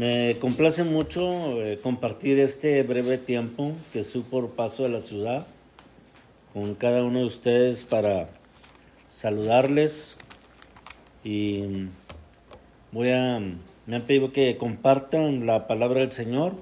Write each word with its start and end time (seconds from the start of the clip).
Me 0.00 0.38
complace 0.40 0.82
mucho 0.82 1.60
eh, 1.60 1.78
compartir 1.82 2.38
este 2.38 2.82
breve 2.84 3.18
tiempo 3.18 3.72
que 3.92 3.98
estoy 3.98 4.22
por 4.22 4.48
paso 4.48 4.84
de 4.84 4.88
la 4.88 5.00
ciudad 5.00 5.46
con 6.54 6.74
cada 6.74 7.04
uno 7.04 7.18
de 7.18 7.26
ustedes 7.26 7.84
para 7.84 8.30
saludarles 9.08 10.16
y 11.22 11.64
voy 12.92 13.10
a 13.10 13.40
me 13.40 13.96
han 13.96 14.02
pedido 14.06 14.32
que 14.32 14.56
compartan 14.56 15.44
la 15.44 15.66
palabra 15.66 16.00
del 16.00 16.10
Señor. 16.10 16.54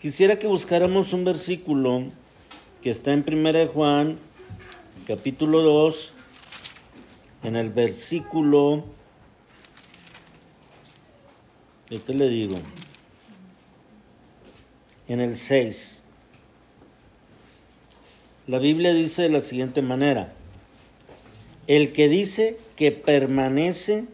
Quisiera 0.00 0.38
que 0.38 0.46
buscáramos 0.46 1.12
un 1.12 1.26
versículo 1.26 2.04
que 2.82 2.88
está 2.88 3.12
en 3.12 3.22
1 3.30 3.66
Juan, 3.66 4.16
capítulo 5.06 5.60
2, 5.60 6.14
en 7.42 7.56
el 7.56 7.68
versículo, 7.68 8.82
te 11.88 12.14
le 12.14 12.28
digo, 12.28 12.56
en 15.08 15.20
el 15.20 15.36
6. 15.36 16.02
La 18.48 18.58
Biblia 18.58 18.92
dice 18.92 19.22
de 19.22 19.28
la 19.28 19.40
siguiente 19.40 19.82
manera, 19.82 20.32
el 21.68 21.92
que 21.92 22.08
dice 22.08 22.58
que 22.76 22.92
permanece 22.92 24.06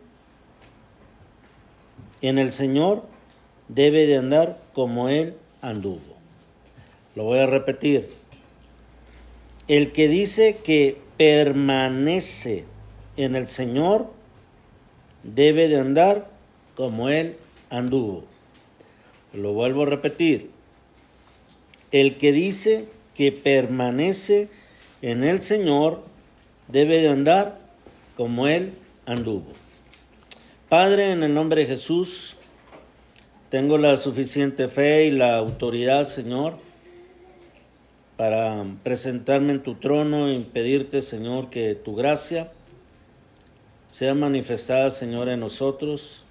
en 2.21 2.39
el 2.39 2.53
Señor 2.53 3.07
debe 3.69 4.07
de 4.07 4.19
andar 4.19 4.63
como 4.75 5.09
Él 5.09 5.35
anduvo. 5.61 6.01
Lo 7.15 7.25
voy 7.25 7.41
a 7.41 7.47
repetir. 7.47 8.11
El 9.69 9.93
que 9.93 10.09
dice 10.09 10.59
que 10.65 10.99
permanece 11.17 12.65
en 13.17 13.35
el 13.35 13.49
Señor 13.49 14.11
debe 15.23 15.69
de 15.69 15.79
andar 15.79 16.29
como 16.75 17.09
Él 17.09 17.37
anduvo. 17.73 18.25
Lo 19.33 19.53
vuelvo 19.55 19.83
a 19.83 19.87
repetir. 19.87 20.51
El 21.91 22.17
que 22.17 22.33
dice 22.33 22.87
que 23.15 23.33
permanece 23.33 24.49
en 25.01 25.25
el 25.25 25.41
Señor 25.43 26.05
debe 26.69 27.01
de 27.01 27.09
andar 27.09 27.59
como 28.17 28.47
Él 28.47 28.75
anduvo. 29.07 29.47
Padre, 30.69 31.13
en 31.13 31.23
el 31.23 31.35
nombre 31.35 31.63
de 31.63 31.67
Jesús, 31.67 32.37
tengo 33.51 33.77
la 33.79 33.97
suficiente 33.97 34.69
fe 34.69 35.07
y 35.07 35.11
la 35.11 35.37
autoridad, 35.37 36.05
Señor, 36.05 36.59
para 38.17 38.65
presentarme 38.83 39.53
en 39.53 39.63
tu 39.63 39.75
trono 39.75 40.31
y 40.31 40.39
pedirte, 40.39 41.03
Señor, 41.03 41.51
que 41.51 41.75
tu 41.75 41.95
gracia 41.95 42.53
sea 43.87 44.15
manifestada, 44.15 44.91
Señor, 44.91 45.29
en 45.29 45.41
nosotros 45.41 46.25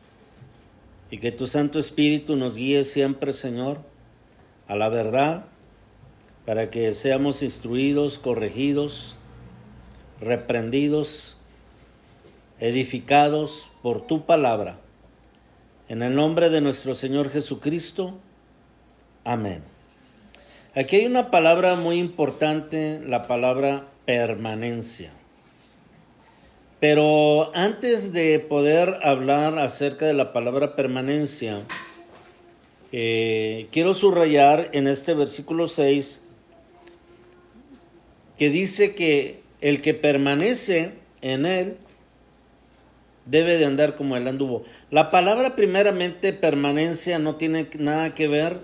y 1.11 1.17
que 1.17 1.33
tu 1.33 1.45
Santo 1.45 1.77
Espíritu 1.77 2.37
nos 2.37 2.55
guíe 2.55 2.85
siempre, 2.85 3.33
Señor, 3.33 3.81
a 4.67 4.75
la 4.75 4.87
verdad, 4.87 5.45
para 6.45 6.69
que 6.69 6.93
seamos 6.95 7.43
instruidos, 7.43 8.17
corregidos, 8.17 9.17
reprendidos, 10.21 11.35
edificados 12.59 13.69
por 13.81 14.07
tu 14.07 14.25
palabra. 14.25 14.79
En 15.89 16.01
el 16.01 16.15
nombre 16.15 16.49
de 16.49 16.61
nuestro 16.61 16.95
Señor 16.95 17.29
Jesucristo. 17.29 18.17
Amén. 19.25 19.63
Aquí 20.73 20.95
hay 20.95 21.05
una 21.05 21.29
palabra 21.29 21.75
muy 21.75 21.99
importante, 21.99 23.01
la 23.05 23.27
palabra 23.27 23.87
permanencia. 24.05 25.11
Pero 26.81 27.55
antes 27.55 28.11
de 28.11 28.39
poder 28.39 28.97
hablar 29.03 29.59
acerca 29.59 30.07
de 30.07 30.15
la 30.15 30.33
palabra 30.33 30.75
permanencia, 30.75 31.61
eh, 32.91 33.67
quiero 33.71 33.93
subrayar 33.93 34.71
en 34.73 34.87
este 34.87 35.13
versículo 35.13 35.67
6 35.67 36.23
que 38.35 38.49
dice 38.49 38.95
que 38.95 39.41
el 39.61 39.83
que 39.83 39.93
permanece 39.93 40.93
en 41.21 41.45
él 41.45 41.77
debe 43.27 43.59
de 43.59 43.65
andar 43.65 43.95
como 43.95 44.17
él 44.17 44.27
anduvo. 44.27 44.63
La 44.89 45.11
palabra 45.11 45.55
primeramente 45.55 46.33
permanencia 46.33 47.19
no 47.19 47.35
tiene 47.35 47.69
nada 47.77 48.15
que 48.15 48.27
ver 48.27 48.57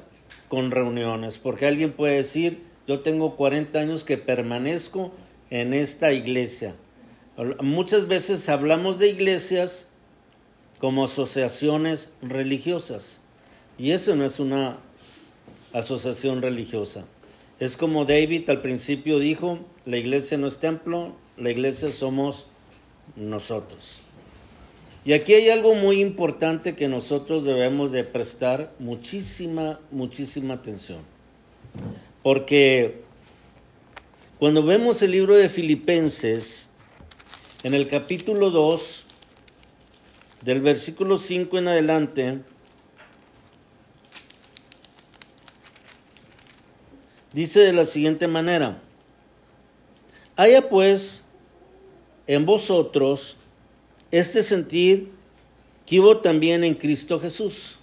con 0.49 0.71
reuniones, 0.71 1.37
porque 1.37 1.67
alguien 1.67 1.91
puede 1.91 2.15
decir, 2.15 2.63
yo 2.87 3.01
tengo 3.01 3.35
40 3.35 3.77
años 3.77 4.03
que 4.03 4.17
permanezco 4.17 5.11
en 5.51 5.75
esta 5.75 6.13
iglesia. 6.13 6.73
Muchas 7.61 8.07
veces 8.07 8.49
hablamos 8.49 8.97
de 8.97 9.09
iglesias 9.09 9.91
como 10.79 11.05
asociaciones 11.05 12.13
religiosas, 12.21 13.21
y 13.77 13.91
eso 13.91 14.15
no 14.15 14.25
es 14.25 14.39
una 14.39 14.77
asociación 15.71 16.41
religiosa. 16.41 17.05
Es 17.59 17.77
como 17.77 18.05
David 18.05 18.49
al 18.49 18.61
principio 18.61 19.19
dijo, 19.19 19.59
la 19.85 19.97
iglesia 19.97 20.37
no 20.37 20.47
es 20.47 20.59
templo, 20.59 21.15
la 21.37 21.51
iglesia 21.51 21.91
somos 21.91 22.47
nosotros. 23.15 24.01
Y 25.05 25.13
aquí 25.13 25.33
hay 25.33 25.49
algo 25.49 25.73
muy 25.75 26.01
importante 26.01 26.75
que 26.75 26.87
nosotros 26.87 27.45
debemos 27.45 27.91
de 27.91 28.03
prestar 28.03 28.73
muchísima, 28.79 29.79
muchísima 29.91 30.55
atención. 30.55 30.99
Porque 32.23 33.01
cuando 34.39 34.63
vemos 34.63 35.01
el 35.01 35.11
libro 35.11 35.35
de 35.35 35.49
Filipenses, 35.49 36.71
en 37.67 37.73
el 37.73 37.89
capítulo 37.89 38.49
2, 38.49 39.03
del 40.41 40.61
versículo 40.61 41.17
5 41.17 41.57
en 41.57 41.67
adelante, 41.67 42.39
dice 47.33 47.59
de 47.59 47.73
la 47.73 47.83
siguiente 47.83 48.25
manera, 48.29 48.79
haya 50.37 50.69
pues 50.69 51.25
en 52.25 52.45
vosotros 52.45 53.35
este 54.11 54.43
sentir 54.43 55.11
que 55.85 55.99
hubo 55.99 56.19
también 56.19 56.63
en 56.63 56.73
Cristo 56.73 57.19
Jesús, 57.19 57.79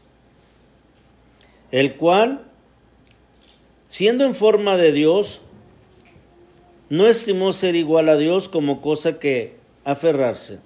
el 1.70 1.96
cual, 1.96 2.46
siendo 3.86 4.24
en 4.24 4.34
forma 4.34 4.78
de 4.78 4.92
Dios, 4.92 5.42
no 6.88 7.06
estimó 7.06 7.52
ser 7.52 7.76
igual 7.76 8.08
a 8.08 8.16
Dios 8.16 8.48
como 8.48 8.80
cosa 8.80 9.18
que 9.18 9.62
aferrarse, 9.84 10.60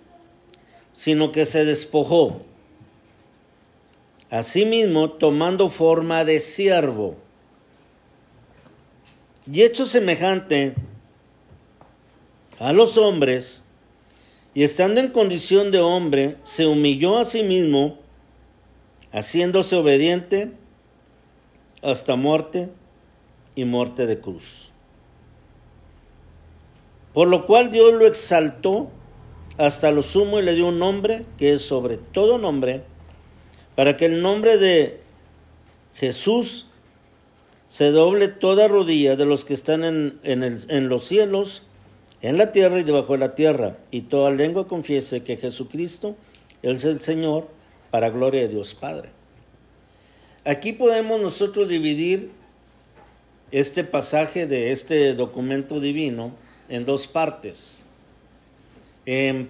sino 0.92 1.32
que 1.32 1.46
se 1.46 1.64
despojó, 1.64 2.42
asimismo 4.30 5.12
tomando 5.12 5.68
forma 5.68 6.24
de 6.24 6.40
siervo, 6.40 7.16
y 9.50 9.62
hecho 9.62 9.86
semejante 9.86 10.74
a 12.58 12.72
los 12.72 12.98
hombres, 12.98 13.64
y 14.54 14.64
estando 14.64 15.00
en 15.00 15.08
condición 15.08 15.70
de 15.70 15.80
hombre, 15.80 16.36
se 16.42 16.66
humilló 16.66 17.18
a 17.18 17.24
sí 17.24 17.42
mismo, 17.42 17.98
haciéndose 19.12 19.76
obediente 19.76 20.52
hasta 21.82 22.16
muerte 22.16 22.68
y 23.54 23.64
muerte 23.64 24.06
de 24.06 24.20
cruz. 24.20 24.72
Por 27.14 27.28
lo 27.28 27.46
cual 27.46 27.70
Dios 27.70 27.94
lo 27.94 28.06
exaltó 28.06 28.90
hasta 29.58 29.90
lo 29.90 30.02
sumo 30.02 30.38
y 30.38 30.42
le 30.42 30.54
dio 30.54 30.68
un 30.68 30.78
nombre 30.78 31.26
que 31.36 31.52
es 31.52 31.62
sobre 31.62 31.98
todo 31.98 32.38
nombre, 32.38 32.82
para 33.74 33.96
que 33.96 34.06
el 34.06 34.22
nombre 34.22 34.56
de 34.56 35.00
Jesús 35.94 36.66
se 37.68 37.90
doble 37.90 38.28
toda 38.28 38.68
rodilla 38.68 39.16
de 39.16 39.26
los 39.26 39.44
que 39.44 39.54
están 39.54 39.84
en, 39.84 40.20
en 40.22 40.88
los 40.88 41.04
cielos 41.04 41.64
en 42.20 42.36
la 42.36 42.52
tierra 42.52 42.80
y 42.80 42.82
debajo 42.82 43.12
de 43.12 43.20
la 43.20 43.34
tierra, 43.34 43.76
y 43.90 44.02
toda 44.02 44.30
lengua 44.30 44.66
confiese 44.66 45.22
que 45.22 45.36
Jesucristo 45.36 46.16
es 46.62 46.84
el 46.84 47.00
Señor, 47.00 47.46
para 47.90 48.10
gloria 48.10 48.42
de 48.42 48.48
Dios 48.48 48.74
Padre. 48.74 49.10
Aquí 50.44 50.72
podemos 50.72 51.20
nosotros 51.20 51.68
dividir 51.68 52.30
este 53.50 53.84
pasaje 53.84 54.46
de 54.46 54.72
este 54.72 55.14
documento 55.14 55.80
divino 55.80 56.32
en 56.68 56.84
dos 56.84 57.06
partes. 57.06 57.84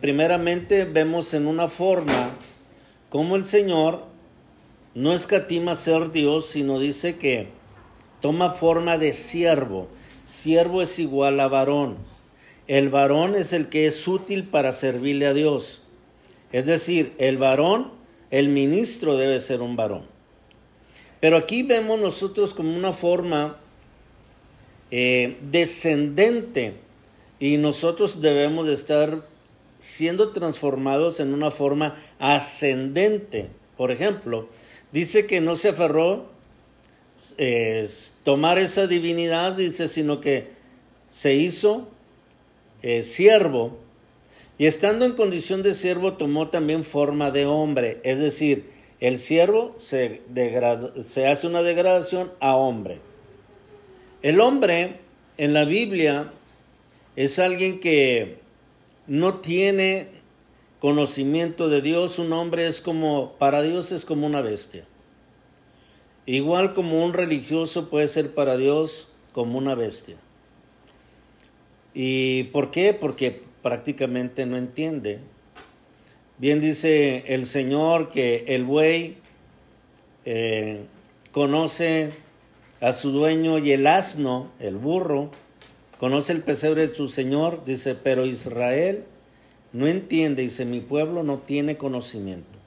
Primeramente 0.00 0.84
vemos 0.84 1.34
en 1.34 1.48
una 1.48 1.66
forma 1.66 2.30
cómo 3.08 3.34
el 3.34 3.44
Señor 3.44 4.04
no 4.94 5.12
escatima 5.12 5.74
ser 5.74 6.12
Dios, 6.12 6.46
sino 6.46 6.78
dice 6.78 7.16
que 7.16 7.48
toma 8.20 8.50
forma 8.50 8.98
de 8.98 9.14
siervo. 9.14 9.88
Siervo 10.22 10.80
es 10.80 11.00
igual 11.00 11.40
a 11.40 11.48
varón. 11.48 11.96
El 12.68 12.88
varón 12.88 13.34
es 13.34 13.52
el 13.52 13.68
que 13.68 13.86
es 13.86 14.06
útil 14.06 14.44
para 14.44 14.70
servirle 14.70 15.26
a 15.26 15.34
Dios. 15.34 15.82
Es 16.52 16.64
decir, 16.64 17.14
el 17.18 17.36
varón, 17.36 17.90
el 18.30 18.50
ministro 18.50 19.16
debe 19.16 19.40
ser 19.40 19.60
un 19.60 19.74
varón. 19.74 20.02
Pero 21.18 21.36
aquí 21.36 21.64
vemos 21.64 21.98
nosotros 21.98 22.54
como 22.54 22.76
una 22.76 22.92
forma 22.92 23.56
eh, 24.92 25.36
descendente 25.42 26.74
y 27.40 27.56
nosotros 27.56 28.20
debemos 28.20 28.68
estar 28.68 29.26
siendo 29.78 30.30
transformados 30.30 31.20
en 31.20 31.32
una 31.32 31.50
forma 31.50 31.96
ascendente. 32.18 33.48
Por 33.76 33.90
ejemplo, 33.92 34.48
dice 34.92 35.26
que 35.26 35.40
no 35.40 35.56
se 35.56 35.68
aferró 35.68 36.26
eh, 37.36 37.88
tomar 38.24 38.58
esa 38.58 38.86
divinidad, 38.86 39.56
dice, 39.56 39.88
sino 39.88 40.20
que 40.20 40.48
se 41.08 41.34
hizo 41.34 41.88
eh, 42.82 43.02
siervo 43.02 43.78
y 44.58 44.66
estando 44.66 45.04
en 45.04 45.12
condición 45.12 45.62
de 45.62 45.74
siervo 45.74 46.14
tomó 46.14 46.48
también 46.48 46.82
forma 46.82 47.30
de 47.30 47.46
hombre, 47.46 48.00
es 48.02 48.18
decir, 48.18 48.66
el 49.00 49.20
siervo 49.20 49.74
se, 49.78 50.22
se 51.04 51.28
hace 51.28 51.46
una 51.46 51.62
degradación 51.62 52.32
a 52.40 52.56
hombre. 52.56 52.98
El 54.22 54.40
hombre 54.40 54.96
en 55.36 55.52
la 55.52 55.64
Biblia 55.64 56.32
es 57.14 57.38
alguien 57.38 57.78
que 57.78 58.38
no 59.08 59.40
tiene 59.40 60.08
conocimiento 60.80 61.68
de 61.68 61.82
Dios, 61.82 62.18
un 62.18 62.32
hombre 62.32 62.68
es 62.68 62.80
como, 62.80 63.32
para 63.38 63.62
Dios 63.62 63.90
es 63.90 64.04
como 64.04 64.26
una 64.26 64.42
bestia. 64.42 64.84
Igual 66.26 66.74
como 66.74 67.04
un 67.04 67.14
religioso 67.14 67.88
puede 67.88 68.06
ser 68.06 68.34
para 68.34 68.56
Dios 68.56 69.08
como 69.32 69.58
una 69.58 69.74
bestia. 69.74 70.16
¿Y 71.94 72.44
por 72.44 72.70
qué? 72.70 72.92
Porque 72.92 73.42
prácticamente 73.62 74.46
no 74.46 74.56
entiende. 74.56 75.20
Bien 76.36 76.60
dice 76.60 77.24
el 77.26 77.46
Señor 77.46 78.10
que 78.10 78.44
el 78.48 78.64
buey 78.64 79.16
eh, 80.24 80.84
conoce 81.32 82.12
a 82.80 82.92
su 82.92 83.10
dueño 83.10 83.58
y 83.58 83.72
el 83.72 83.86
asno, 83.86 84.52
el 84.60 84.76
burro, 84.76 85.30
conoce 85.98 86.32
el 86.32 86.42
pesebre 86.42 86.88
de 86.88 86.94
su 86.94 87.08
Señor, 87.08 87.64
dice, 87.64 87.94
pero 87.94 88.26
Israel 88.26 89.04
no 89.72 89.86
entiende, 89.86 90.42
dice, 90.42 90.64
mi 90.64 90.80
pueblo 90.80 91.22
no 91.22 91.38
tiene 91.38 91.76
conocimiento. 91.76 92.58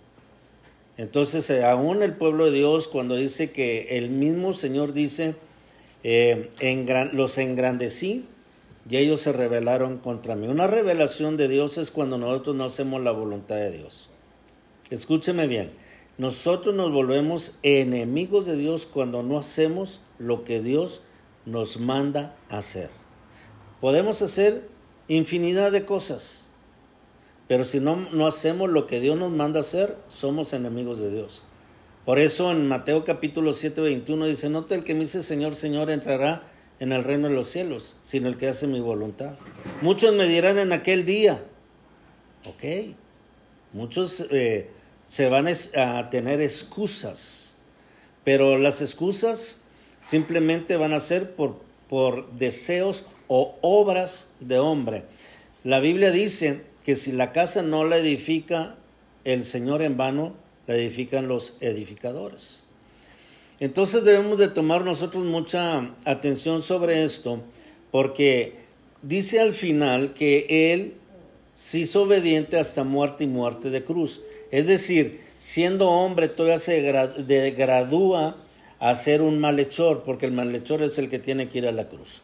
Entonces, 0.97 1.49
eh, 1.49 1.65
aún 1.65 2.03
el 2.03 2.13
pueblo 2.13 2.45
de 2.45 2.51
Dios, 2.51 2.87
cuando 2.87 3.15
dice 3.15 3.51
que 3.51 3.97
el 3.97 4.09
mismo 4.09 4.53
Señor 4.53 4.93
dice, 4.93 5.35
eh, 6.03 6.49
los 7.13 7.37
engrandecí 7.37 8.25
y 8.89 8.97
ellos 8.97 9.21
se 9.21 9.31
rebelaron 9.31 9.97
contra 9.97 10.35
mí. 10.35 10.47
Una 10.47 10.67
revelación 10.67 11.37
de 11.37 11.47
Dios 11.47 11.77
es 11.77 11.91
cuando 11.91 12.17
nosotros 12.17 12.55
no 12.55 12.65
hacemos 12.65 13.01
la 13.01 13.11
voluntad 13.11 13.55
de 13.55 13.71
Dios. 13.71 14.09
Escúcheme 14.89 15.47
bien, 15.47 15.71
nosotros 16.17 16.75
nos 16.75 16.91
volvemos 16.91 17.59
enemigos 17.63 18.45
de 18.45 18.57
Dios 18.57 18.85
cuando 18.85 19.23
no 19.23 19.37
hacemos 19.37 20.01
lo 20.19 20.43
que 20.43 20.61
Dios 20.61 21.01
nos 21.45 21.79
manda 21.79 22.35
hacer. 22.49 23.00
Podemos 23.81 24.21
hacer 24.21 24.67
infinidad 25.07 25.71
de 25.71 25.85
cosas, 25.85 26.45
pero 27.47 27.65
si 27.65 27.79
no, 27.79 27.95
no 27.95 28.27
hacemos 28.27 28.69
lo 28.69 28.85
que 28.85 28.99
Dios 28.99 29.17
nos 29.17 29.31
manda 29.31 29.59
hacer, 29.59 29.97
somos 30.07 30.53
enemigos 30.53 30.99
de 30.99 31.11
Dios. 31.11 31.41
Por 32.05 32.19
eso 32.19 32.51
en 32.51 32.67
Mateo 32.67 33.03
capítulo 33.03 33.53
7, 33.53 33.81
21 33.81 34.27
dice, 34.27 34.49
no 34.49 34.65
el 34.69 34.83
que 34.83 34.93
me 34.93 35.01
dice 35.01 35.23
Señor, 35.23 35.55
Señor 35.55 35.89
entrará 35.89 36.43
en 36.79 36.91
el 36.91 37.03
reino 37.03 37.27
de 37.27 37.33
los 37.33 37.47
cielos, 37.47 37.95
sino 38.03 38.27
el 38.27 38.37
que 38.37 38.47
hace 38.47 38.67
mi 38.67 38.79
voluntad. 38.79 39.35
Muchos 39.81 40.13
me 40.15 40.27
dirán 40.27 40.59
en 40.59 40.73
aquel 40.73 41.05
día, 41.05 41.43
ok, 42.45 42.95
muchos 43.73 44.27
eh, 44.29 44.69
se 45.07 45.27
van 45.27 45.47
a 45.47 46.09
tener 46.11 46.39
excusas, 46.39 47.55
pero 48.23 48.59
las 48.59 48.81
excusas 48.81 49.63
simplemente 50.01 50.77
van 50.77 50.93
a 50.93 50.99
ser 50.99 51.35
por, 51.35 51.57
por 51.89 52.31
deseos 52.33 53.05
o 53.33 53.55
obras 53.61 54.33
de 54.41 54.59
hombre. 54.59 55.05
La 55.63 55.79
Biblia 55.79 56.11
dice 56.11 56.63
que 56.83 56.97
si 56.97 57.13
la 57.13 57.31
casa 57.31 57.61
no 57.61 57.85
la 57.85 57.95
edifica 57.95 58.75
el 59.23 59.45
Señor 59.45 59.81
en 59.83 59.95
vano, 59.95 60.33
la 60.67 60.75
edifican 60.75 61.29
los 61.29 61.55
edificadores. 61.61 62.65
Entonces 63.61 64.03
debemos 64.03 64.37
de 64.37 64.49
tomar 64.49 64.83
nosotros 64.83 65.23
mucha 65.23 65.93
atención 66.03 66.61
sobre 66.61 67.05
esto, 67.05 67.41
porque 67.89 68.55
dice 69.01 69.39
al 69.39 69.53
final 69.53 70.13
que 70.13 70.73
Él 70.73 70.95
se 71.53 71.79
hizo 71.79 72.03
obediente 72.03 72.59
hasta 72.59 72.83
muerte 72.83 73.23
y 73.23 73.27
muerte 73.27 73.69
de 73.69 73.85
cruz. 73.85 74.19
Es 74.51 74.67
decir, 74.67 75.21
siendo 75.39 75.89
hombre 75.89 76.27
todavía 76.27 76.59
se 76.59 76.81
gradúa 77.51 78.35
a 78.79 78.93
ser 78.95 79.21
un 79.21 79.39
malhechor, 79.39 80.03
porque 80.03 80.25
el 80.25 80.33
malhechor 80.33 80.83
es 80.83 80.99
el 80.99 81.07
que 81.09 81.19
tiene 81.19 81.47
que 81.47 81.59
ir 81.59 81.67
a 81.67 81.71
la 81.71 81.87
cruz. 81.87 82.23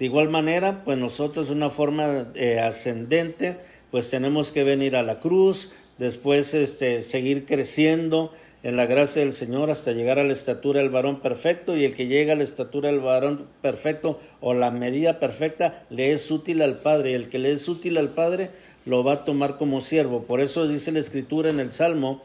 De 0.00 0.06
igual 0.06 0.30
manera, 0.30 0.82
pues 0.84 0.98
nosotros 0.98 1.48
de 1.48 1.54
una 1.54 1.70
forma 1.70 2.32
eh, 2.34 2.58
ascendente, 2.58 3.58
pues 3.92 4.10
tenemos 4.10 4.50
que 4.50 4.64
venir 4.64 4.96
a 4.96 5.04
la 5.04 5.20
cruz, 5.20 5.72
después 5.98 6.54
este, 6.54 7.02
seguir 7.02 7.44
creciendo, 7.44 8.32
en 8.62 8.76
la 8.76 8.86
gracia 8.86 9.22
del 9.22 9.32
Señor 9.32 9.70
hasta 9.70 9.92
llegar 9.92 10.18
a 10.18 10.24
la 10.24 10.32
estatura 10.32 10.80
del 10.80 10.90
varón 10.90 11.20
perfecto 11.20 11.76
y 11.76 11.84
el 11.84 11.94
que 11.94 12.08
llega 12.08 12.34
a 12.34 12.36
la 12.36 12.44
estatura 12.44 12.90
del 12.90 13.00
varón 13.00 13.46
perfecto 13.62 14.20
o 14.40 14.52
la 14.52 14.70
medida 14.70 15.18
perfecta 15.18 15.84
le 15.88 16.12
es 16.12 16.30
útil 16.30 16.60
al 16.60 16.78
Padre 16.78 17.12
y 17.12 17.14
el 17.14 17.28
que 17.28 17.38
le 17.38 17.52
es 17.52 17.68
útil 17.68 17.96
al 17.96 18.10
Padre 18.10 18.50
lo 18.84 19.02
va 19.02 19.12
a 19.12 19.24
tomar 19.24 19.56
como 19.56 19.80
siervo. 19.80 20.24
Por 20.24 20.40
eso 20.40 20.68
dice 20.68 20.92
la 20.92 20.98
escritura 20.98 21.48
en 21.48 21.60
el 21.60 21.72
Salmo 21.72 22.22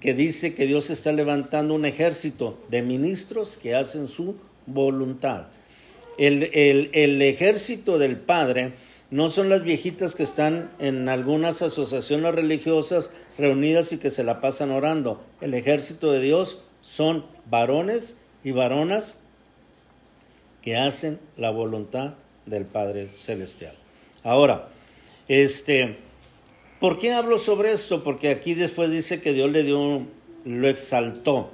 que 0.00 0.14
dice 0.14 0.54
que 0.54 0.66
Dios 0.66 0.90
está 0.90 1.12
levantando 1.12 1.74
un 1.74 1.84
ejército 1.84 2.58
de 2.70 2.82
ministros 2.82 3.56
que 3.56 3.74
hacen 3.74 4.08
su 4.08 4.36
voluntad. 4.66 5.48
El, 6.18 6.50
el, 6.54 6.90
el 6.92 7.20
ejército 7.22 7.98
del 7.98 8.16
Padre 8.16 8.72
no 9.10 9.28
son 9.28 9.48
las 9.48 9.62
viejitas 9.62 10.14
que 10.14 10.24
están 10.24 10.70
en 10.78 11.08
algunas 11.08 11.62
asociaciones 11.62 12.34
religiosas 12.34 13.10
reunidas 13.38 13.92
y 13.92 13.98
que 13.98 14.10
se 14.10 14.24
la 14.24 14.40
pasan 14.40 14.70
orando. 14.70 15.22
El 15.40 15.54
ejército 15.54 16.10
de 16.10 16.20
Dios 16.20 16.62
son 16.80 17.24
varones 17.48 18.18
y 18.42 18.50
varonas 18.50 19.20
que 20.62 20.76
hacen 20.76 21.20
la 21.36 21.50
voluntad 21.50 22.14
del 22.46 22.64
Padre 22.64 23.06
Celestial. 23.06 23.76
Ahora, 24.24 24.68
este, 25.28 25.96
¿por 26.80 26.98
qué 26.98 27.12
hablo 27.12 27.38
sobre 27.38 27.72
esto? 27.72 28.02
Porque 28.02 28.30
aquí 28.30 28.54
después 28.54 28.90
dice 28.90 29.20
que 29.20 29.32
Dios 29.32 29.50
le 29.50 29.62
dio, 29.62 30.02
lo 30.44 30.68
exaltó. 30.68 31.52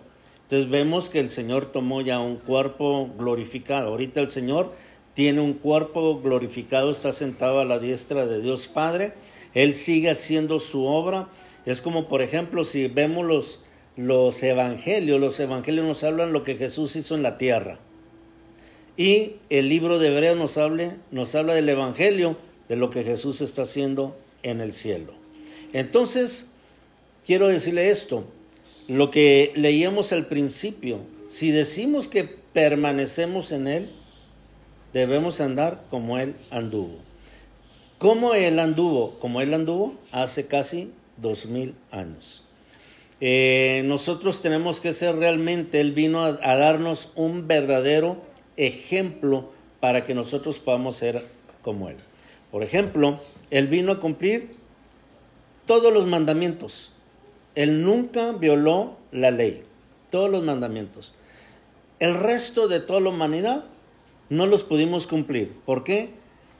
Entonces 0.53 0.71
vemos 0.71 1.09
que 1.09 1.19
el 1.19 1.31
Señor 1.31 1.73
tomó 1.73 2.03
ya 2.03 2.21
un 2.21 2.37
cuerpo 2.37 3.09
glorificado. 3.17 3.89
Ahorita 3.89 4.21
el 4.21 4.29
Señor 4.29 4.71
tiene 5.15 5.41
un 5.41 5.55
cuerpo 5.55 6.21
glorificado, 6.21 6.91
está 6.91 7.15
sentado 7.15 7.61
a 7.61 7.65
la 7.65 7.79
diestra 7.79 8.27
de 8.27 8.43
Dios 8.43 8.69
Padre, 8.69 9.15
Él 9.55 9.75
sigue 9.75 10.11
haciendo 10.11 10.59
su 10.59 10.85
obra. 10.85 11.29
Es 11.65 11.81
como, 11.81 12.07
por 12.07 12.21
ejemplo, 12.21 12.67
si 12.67 12.87
vemos 12.89 13.25
los, 13.25 13.61
los 13.97 14.43
evangelios, 14.43 15.19
los 15.19 15.41
evangelios 15.41 15.87
nos 15.87 16.05
hablan 16.05 16.35
lo 16.35 16.43
que 16.43 16.57
Jesús 16.57 16.97
hizo 16.97 17.15
en 17.15 17.23
la 17.23 17.39
tierra. 17.39 17.79
Y 18.99 19.37
el 19.49 19.71
libro 19.71 19.99
de 19.99 20.09
Hebreo 20.09 20.35
nos, 20.35 20.59
nos 21.13 21.35
habla 21.35 21.55
del 21.55 21.71
evangelio, 21.71 22.37
de 22.69 22.77
lo 22.77 22.91
que 22.91 23.05
Jesús 23.05 23.41
está 23.41 23.63
haciendo 23.63 24.15
en 24.43 24.61
el 24.61 24.75
cielo. 24.75 25.15
Entonces, 25.73 26.57
quiero 27.25 27.49
decirle 27.49 27.89
esto, 27.89 28.27
lo 28.89 29.11
que 29.11 29.53
leíamos 29.55 30.13
al 30.13 30.27
principio, 30.27 31.01
si 31.31 31.51
decimos 31.51 32.09
que 32.09 32.25
permanecemos 32.25 33.53
en 33.53 33.67
Él, 33.67 33.89
debemos 34.93 35.41
andar 35.41 35.85
como 35.91 36.19
Él 36.19 36.35
anduvo. 36.51 36.99
¿Cómo 37.99 38.35
Él 38.35 38.59
anduvo? 38.59 39.19
Como 39.21 39.41
Él 39.41 39.55
anduvo 39.55 39.95
hace 40.11 40.47
casi 40.47 40.91
dos 41.17 41.47
mil 41.47 41.75
años. 41.91 42.43
Eh, 43.21 43.83
nosotros 43.85 44.41
tenemos 44.41 44.81
que 44.81 44.93
ser 44.93 45.15
realmente, 45.15 45.81
Él 45.81 45.93
vino 45.93 46.25
a, 46.25 46.33
darnos 46.57 47.13
un 47.15 47.47
verdadero 47.47 48.17
ejemplo 48.57 49.51
para 49.79 50.03
que 50.03 50.15
nosotros 50.15 50.59
podamos 50.59 50.97
ser 50.97 51.25
como 51.63 51.89
Él. 51.89 51.97
Por 52.51 52.65
ejemplo, 52.65 53.21
Él 53.51 53.69
vino 53.69 53.93
a 53.93 54.01
cumplir 54.01 54.57
todos 55.67 55.93
los 55.93 56.07
mandamientos. 56.07 56.92
Él 57.55 57.85
nunca 57.85 58.33
violó 58.33 58.97
la 59.11 59.31
ley, 59.31 59.63
todos 60.11 60.31
los 60.31 60.43
mandamientos. 60.43 61.15
El 61.99 62.15
resto 62.15 62.69
de 62.69 62.81
toda 62.81 63.01
la 63.01 63.11
humanidad 63.11 63.65
no 64.29 64.47
los 64.47 64.65
pudimos 64.65 65.07
cumplir. 65.07 65.53
¿Por 65.67 65.85
qué? 65.85 66.11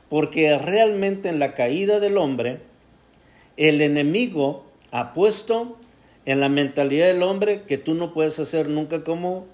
Porque 0.09 0.57
realmente 0.57 1.29
en 1.29 1.39
la 1.39 1.53
caída 1.53 1.99
del 1.99 2.17
hombre, 2.17 2.59
el 3.57 3.81
enemigo 3.81 4.65
ha 4.91 5.13
puesto 5.13 5.77
en 6.25 6.39
la 6.39 6.49
mentalidad 6.49 7.07
del 7.07 7.23
hombre 7.23 7.63
que 7.63 7.77
tú 7.77 7.95
no 7.95 8.13
puedes 8.13 8.39
hacer 8.39 8.69
nunca 8.69 9.03
como 9.03 9.45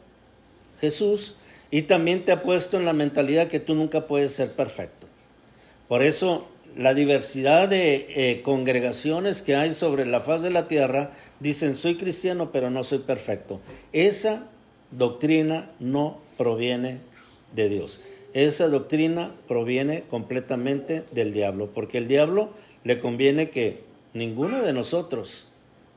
Jesús 0.81 1.37
y 1.71 1.83
también 1.83 2.25
te 2.25 2.31
ha 2.31 2.43
puesto 2.43 2.77
en 2.77 2.85
la 2.85 2.93
mentalidad 2.93 3.47
que 3.47 3.59
tú 3.59 3.75
nunca 3.75 4.05
puedes 4.05 4.33
ser 4.33 4.51
perfecto. 4.53 5.07
Por 5.87 6.03
eso 6.03 6.47
la 6.75 6.93
diversidad 6.93 7.67
de 7.67 8.07
eh, 8.09 8.41
congregaciones 8.41 9.41
que 9.41 9.55
hay 9.55 9.73
sobre 9.73 10.05
la 10.05 10.21
faz 10.21 10.41
de 10.41 10.49
la 10.49 10.67
tierra 10.67 11.11
dicen 11.39 11.75
soy 11.75 11.95
cristiano 11.95 12.51
pero 12.51 12.69
no 12.69 12.83
soy 12.83 12.99
perfecto. 12.99 13.59
Esa 13.93 14.49
doctrina 14.91 15.71
no 15.79 16.19
proviene 16.37 16.99
de 17.55 17.69
Dios. 17.69 18.01
Esa 18.33 18.67
doctrina 18.67 19.35
proviene 19.47 20.03
completamente 20.03 21.03
del 21.11 21.33
diablo, 21.33 21.71
porque 21.73 21.97
el 21.97 22.07
diablo 22.07 22.51
le 22.83 22.99
conviene 22.99 23.49
que 23.49 23.83
ninguno 24.13 24.61
de 24.61 24.73
nosotros 24.73 25.47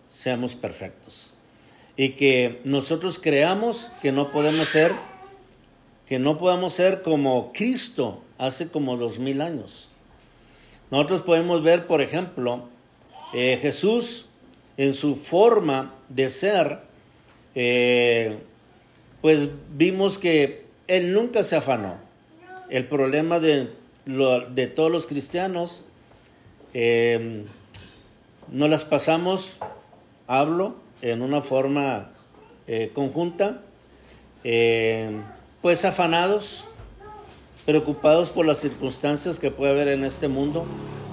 seamos 0.09 0.55
perfectos. 0.55 1.35
y 1.95 2.11
que 2.11 2.61
nosotros 2.65 3.19
creamos 3.19 3.91
que 4.01 4.13
no 4.13 4.31
podemos 4.31 4.67
ser, 4.69 4.93
que 6.07 6.19
no 6.19 6.39
podamos 6.39 6.73
ser 6.73 7.03
como 7.03 7.53
Cristo 7.53 8.23
hace 8.39 8.69
como 8.69 8.97
dos 8.97 9.19
mil 9.19 9.43
años. 9.43 9.92
Nosotros 10.93 11.23
podemos 11.23 11.63
ver, 11.63 11.87
por 11.87 12.03
ejemplo, 12.03 12.69
eh, 13.33 13.57
Jesús 13.57 14.27
en 14.77 14.93
su 14.93 15.17
forma 15.17 15.95
de 16.11 16.29
ser, 16.29 16.81
eh, 17.55 18.37
pues 19.23 19.49
vimos 19.71 20.19
que 20.19 20.67
él 20.87 21.15
nunca 21.15 21.43
se 21.45 21.57
afanó. 21.57 21.97
El 22.69 22.87
problema 22.87 23.41
de, 23.41 23.71
de 24.05 24.67
todos 24.67 24.93
los 24.93 25.07
cristianos, 25.07 25.83
eh, 26.75 27.47
no 28.51 28.69
las 28.69 28.85
pasamos, 28.85 29.57
hablo, 30.27 30.77
en 31.01 31.23
una 31.23 31.41
forma 31.41 32.11
eh, 32.67 32.91
conjunta, 32.93 33.63
eh, 34.45 35.11
pues 35.63 35.87
afanados, 35.87 36.67
preocupados 37.65 38.31
por 38.31 38.47
las 38.47 38.59
circunstancias 38.59 39.39
que 39.39 39.51
puede 39.51 39.73
haber 39.73 39.89
en 39.89 40.05
este 40.05 40.29
mundo, 40.29 40.67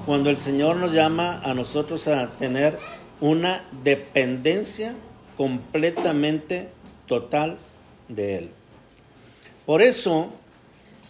cuando 0.05 0.29
el 0.29 0.39
Señor 0.39 0.77
nos 0.77 0.93
llama 0.93 1.39
a 1.43 1.53
nosotros 1.53 2.07
a 2.07 2.27
tener 2.37 2.77
una 3.21 3.63
dependencia 3.83 4.95
completamente 5.37 6.69
total 7.05 7.57
de 8.07 8.37
Él. 8.37 8.49
Por 9.65 9.81
eso 9.81 10.31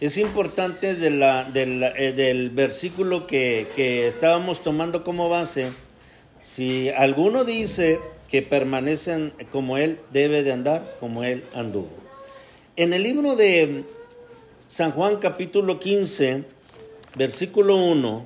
es 0.00 0.18
importante 0.18 0.94
de 0.94 1.10
la, 1.10 1.46
eh, 1.54 2.12
del 2.12 2.50
versículo 2.50 3.26
que, 3.26 3.68
que 3.74 4.06
estábamos 4.06 4.62
tomando 4.62 5.04
como 5.04 5.28
base, 5.28 5.72
si 6.38 6.90
alguno 6.90 7.44
dice 7.44 8.00
que 8.28 8.42
permanecen 8.42 9.32
como 9.50 9.78
Él 9.78 9.98
debe 10.12 10.42
de 10.42 10.52
andar, 10.52 10.96
como 11.00 11.24
Él 11.24 11.44
anduvo. 11.54 11.90
En 12.76 12.92
el 12.92 13.02
libro 13.02 13.36
de 13.36 13.84
San 14.70 14.92
Juan 14.92 15.16
capítulo 15.16 15.80
15, 15.80 16.44
versículo 17.16 17.74
1, 17.74 18.24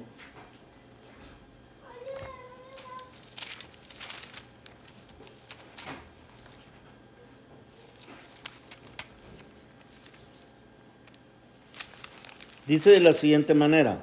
dice 12.66 12.90
de 12.90 13.00
la 13.00 13.14
siguiente 13.14 13.54
manera, 13.54 14.02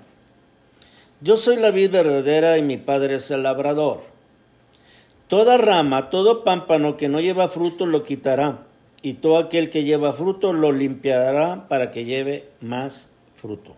yo 1.21 1.37
soy 1.37 1.57
la 1.57 1.69
vid 1.69 1.91
verdadera 1.91 2.57
y 2.57 2.63
mi 2.63 2.77
padre 2.77 3.17
es 3.17 3.29
el 3.29 3.43
labrador. 3.43 4.01
Toda 5.27 5.59
rama, 5.59 6.09
todo 6.09 6.43
pámpano 6.43 6.97
que 6.97 7.07
no 7.07 7.21
lleva 7.21 7.49
fruto 7.49 7.85
lo 7.85 8.01
quitará, 8.01 8.65
y 9.01 9.13
todo 9.13 9.37
aquel 9.37 9.69
que 9.69 9.83
lleva 9.83 10.13
fruto 10.13 10.53
lo 10.53 10.71
limpiará 10.71 11.67
para 11.67 11.91
que 11.91 12.05
lleve 12.05 12.49
más 12.59 13.11
fruto. 13.35 13.75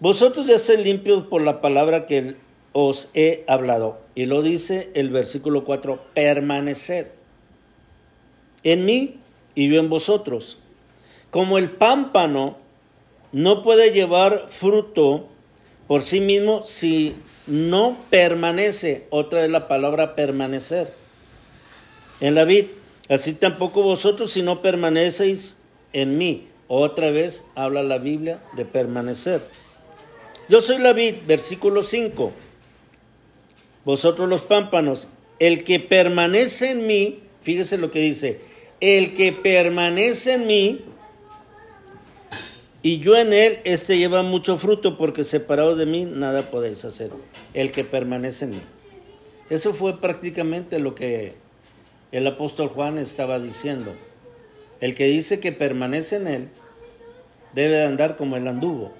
Vosotros 0.00 0.46
ya 0.46 0.58
sed 0.58 0.80
limpios 0.80 1.24
por 1.24 1.42
la 1.42 1.60
palabra 1.60 2.06
que 2.06 2.36
os 2.72 3.10
he 3.14 3.44
hablado. 3.46 4.00
Y 4.14 4.26
lo 4.26 4.42
dice 4.42 4.90
el 4.94 5.10
versículo 5.10 5.64
4, 5.64 6.02
permaneced 6.14 7.06
en 8.64 8.84
mí 8.84 9.18
y 9.54 9.68
yo 9.68 9.80
en 9.80 9.88
vosotros. 9.88 10.58
Como 11.30 11.58
el 11.58 11.70
pámpano 11.70 12.56
no 13.32 13.62
puede 13.62 13.92
llevar 13.92 14.46
fruto 14.48 15.28
por 15.86 16.02
sí 16.02 16.20
mismo 16.20 16.62
si 16.64 17.14
no 17.46 17.96
permanece, 18.10 19.06
otra 19.10 19.44
es 19.44 19.50
la 19.50 19.68
palabra 19.68 20.14
permanecer, 20.14 20.92
en 22.22 22.34
la 22.34 22.44
vid. 22.44 22.66
Así 23.10 23.34
tampoco 23.34 23.82
vosotros 23.82 24.32
si 24.32 24.42
no 24.42 24.62
permanecéis 24.62 25.58
en 25.92 26.16
mí. 26.16 26.48
Otra 26.68 27.10
vez 27.10 27.48
habla 27.54 27.82
la 27.82 27.98
Biblia 27.98 28.42
de 28.56 28.64
permanecer. 28.64 29.42
Yo 30.48 30.62
soy 30.62 30.78
la 30.78 30.94
vid, 30.94 31.16
versículo 31.26 31.82
5. 31.82 32.32
Vosotros 33.84 34.28
los 34.28 34.42
pámpanos. 34.42 35.08
El 35.38 35.64
que 35.64 35.80
permanece 35.80 36.70
en 36.70 36.86
mí, 36.86 37.20
fíjese 37.42 37.76
lo 37.76 37.90
que 37.90 37.98
dice, 37.98 38.40
el 38.80 39.12
que 39.14 39.32
permanece 39.32 40.34
en 40.34 40.46
mí 40.46 40.84
y 42.82 42.98
yo 42.98 43.16
en 43.16 43.32
él, 43.32 43.58
este 43.64 43.98
lleva 43.98 44.22
mucho 44.22 44.56
fruto, 44.56 44.96
porque 44.96 45.24
separado 45.24 45.76
de 45.76 45.86
mí 45.86 46.04
nada 46.04 46.50
podéis 46.50 46.84
hacer. 46.84 47.10
El 47.54 47.72
que 47.72 47.84
permanece 47.84 48.44
en 48.44 48.50
mí. 48.52 48.62
Eso 49.50 49.74
fue 49.74 50.00
prácticamente 50.00 50.78
lo 50.78 50.94
que 50.94 51.41
el 52.12 52.26
apóstol 52.26 52.68
Juan 52.68 52.98
estaba 52.98 53.40
diciendo. 53.40 53.94
El 54.80 54.94
que 54.94 55.06
dice 55.06 55.40
que 55.40 55.52
permanece 55.52 56.16
en 56.16 56.26
él 56.26 56.48
debe 57.54 57.76
de 57.76 57.84
andar 57.84 58.16
como 58.16 58.36
él 58.36 58.46
anduvo. 58.46 58.92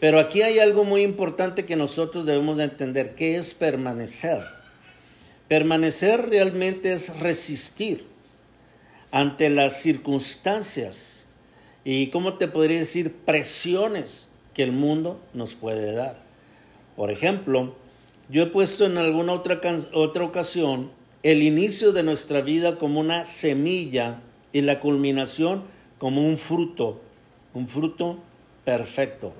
Pero 0.00 0.20
aquí 0.20 0.42
hay 0.42 0.58
algo 0.58 0.84
muy 0.84 1.02
importante 1.02 1.64
que 1.64 1.76
nosotros 1.76 2.26
debemos 2.26 2.58
de 2.58 2.64
entender, 2.64 3.14
que 3.14 3.36
es 3.36 3.54
permanecer. 3.54 4.42
Permanecer 5.48 6.28
realmente 6.28 6.92
es 6.92 7.18
resistir 7.20 8.06
ante 9.10 9.50
las 9.50 9.80
circunstancias 9.80 11.28
y 11.84 12.08
cómo 12.08 12.34
te 12.34 12.48
podría 12.48 12.78
decir 12.78 13.14
presiones 13.24 14.30
que 14.52 14.62
el 14.62 14.72
mundo 14.72 15.20
nos 15.32 15.54
puede 15.54 15.92
dar. 15.92 16.22
Por 16.96 17.10
ejemplo, 17.10 17.74
yo 18.28 18.42
he 18.42 18.46
puesto 18.46 18.86
en 18.86 18.98
alguna 18.98 19.32
otra, 19.32 19.60
otra 19.92 20.24
ocasión 20.24 20.90
el 21.24 21.42
inicio 21.42 21.92
de 21.92 22.02
nuestra 22.02 22.42
vida 22.42 22.76
como 22.76 23.00
una 23.00 23.24
semilla 23.24 24.20
y 24.52 24.60
la 24.60 24.78
culminación 24.78 25.64
como 25.96 26.24
un 26.24 26.36
fruto, 26.36 27.00
un 27.54 27.66
fruto 27.66 28.18
perfecto. 28.66 29.32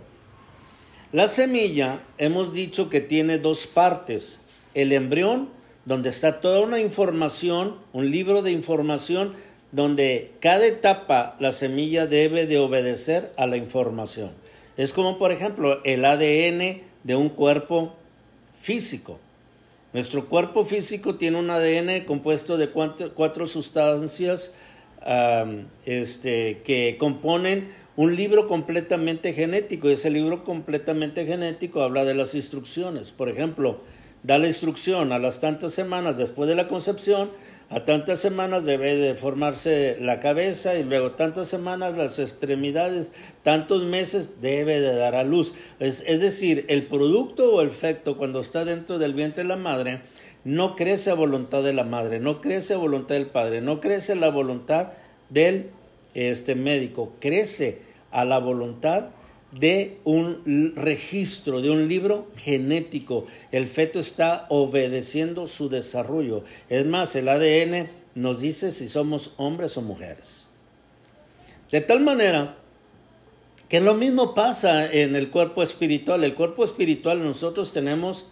La 1.13 1.29
semilla 1.29 2.01
hemos 2.17 2.55
dicho 2.55 2.89
que 2.89 3.03
tiene 3.03 3.39
dos 3.39 3.67
partes, 3.67 4.41
el 4.73 4.93
embrión, 4.93 5.51
donde 5.85 6.09
está 6.09 6.41
toda 6.41 6.61
una 6.61 6.81
información, 6.81 7.77
un 7.93 8.11
libro 8.11 8.41
de 8.41 8.51
información 8.51 9.35
donde 9.71 10.33
cada 10.41 10.67
etapa 10.67 11.37
la 11.39 11.53
semilla 11.53 12.07
debe 12.07 12.47
de 12.47 12.57
obedecer 12.57 13.31
a 13.37 13.47
la 13.47 13.59
información. 13.59 14.31
Es 14.79 14.95
como 14.95 15.19
por 15.19 15.33
ejemplo 15.33 15.83
el 15.85 16.07
ADN 16.07 16.81
de 17.03 17.15
un 17.15 17.29
cuerpo 17.29 17.95
físico. 18.59 19.19
Nuestro 19.95 20.27
cuerpo 20.27 20.65
físico 20.65 21.15
tiene 21.15 21.39
un 21.39 21.51
ADN 21.51 22.05
compuesto 22.05 22.57
de 22.57 22.71
cuatro, 22.71 23.47
sustancias 23.47 24.57
este, 25.87 26.63
que 26.65 26.97
componen 26.99 27.69
un 27.95 28.17
libro 28.17 28.49
completamente 28.49 29.33
genético. 29.33 29.89
Y 29.89 29.93
ese 29.93 30.11
libro 30.11 30.43
completamente 30.43 31.25
genético 31.25 31.81
habla 31.81 32.05
de 32.05 32.15
las 32.15 32.35
instrucciones. 32.35 33.13
Por 33.13 33.29
ejemplo, 33.29 33.83
da 34.25 34.39
la 34.39 34.49
instrucción 34.49 35.13
a 35.13 35.21
las 35.21 35.39
tantas 35.39 35.73
semanas 35.73 36.19
después 36.19 36.49
de 36.49 36.57
la 36.57 36.67
concepción 36.67 37.31
a 37.71 37.85
tantas 37.85 38.21
semanas 38.21 38.65
debe 38.65 38.95
de 38.95 39.15
formarse 39.15 39.97
la 40.01 40.21
cabeza 40.21 40.77
y 40.77 40.85
luego 40.85 41.13
tantas 41.13 41.49
semanas 41.49 41.97
las 41.97 42.19
extremidades, 42.19 43.11
tantos 43.43 43.85
meses 43.85 44.41
debe 44.43 44.81
de 44.81 44.95
dar 44.95 45.15
a 45.15 45.25
luz. 45.25 45.55
Es, 45.81 46.05
es 46.07 46.21
decir, 46.21 46.67
el 46.69 46.87
producto 46.87 47.55
o 47.55 47.63
el 47.63 47.69
efecto 47.69 48.19
cuando 48.19 48.41
está 48.41 48.65
dentro 48.65 48.99
del 48.99 49.15
vientre 49.15 49.45
de 49.45 49.49
la 49.49 49.57
madre 49.57 50.03
no 50.45 50.77
crece 50.77 51.11
a 51.11 51.15
voluntad 51.15 51.63
de 51.63 51.73
la 51.73 51.85
madre, 51.85 52.21
no 52.21 52.43
crece 52.43 52.75
a 52.75 52.79
voluntad 52.79 53.15
del 53.15 53.27
padre, 53.27 53.63
no 53.63 53.81
crece 53.81 54.13
a 54.13 54.17
la 54.17 54.29
voluntad 54.29 54.93
del 55.31 55.71
este, 56.13 56.55
médico, 56.55 57.15
crece 57.19 57.81
a 58.11 58.25
la 58.27 58.39
voluntad 58.39 59.07
de 59.59 59.99
un 60.05 60.75
registro, 60.77 61.61
de 61.61 61.71
un 61.71 61.89
libro 61.89 62.29
genético. 62.37 63.27
El 63.53 63.69
feto 63.69 64.01
está 64.01 64.47
obedeciendo 64.49 65.47
su 65.47 65.69
desarrollo. 65.69 66.45
Es 66.69 66.85
más, 66.87 67.15
el 67.15 67.29
ADN 67.29 67.91
nos 68.15 68.41
dice 68.41 68.73
si 68.73 68.89
somos 68.89 69.33
hombres 69.37 69.77
o 69.77 69.83
mujeres. 69.83 70.49
De 71.71 71.81
tal 71.81 72.01
manera 72.01 72.57
que 73.69 73.81
lo 73.81 73.95
mismo 73.95 74.35
pasa 74.35 74.91
en 74.91 75.17
el 75.17 75.31
cuerpo 75.31 75.63
espiritual. 75.63 76.23
El 76.23 76.35
cuerpo 76.35 76.65
espiritual 76.65 77.23
nosotros 77.23 77.73
tenemos 77.73 78.27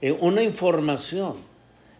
eh, 0.00 0.12
una 0.12 0.42
información. 0.42 1.34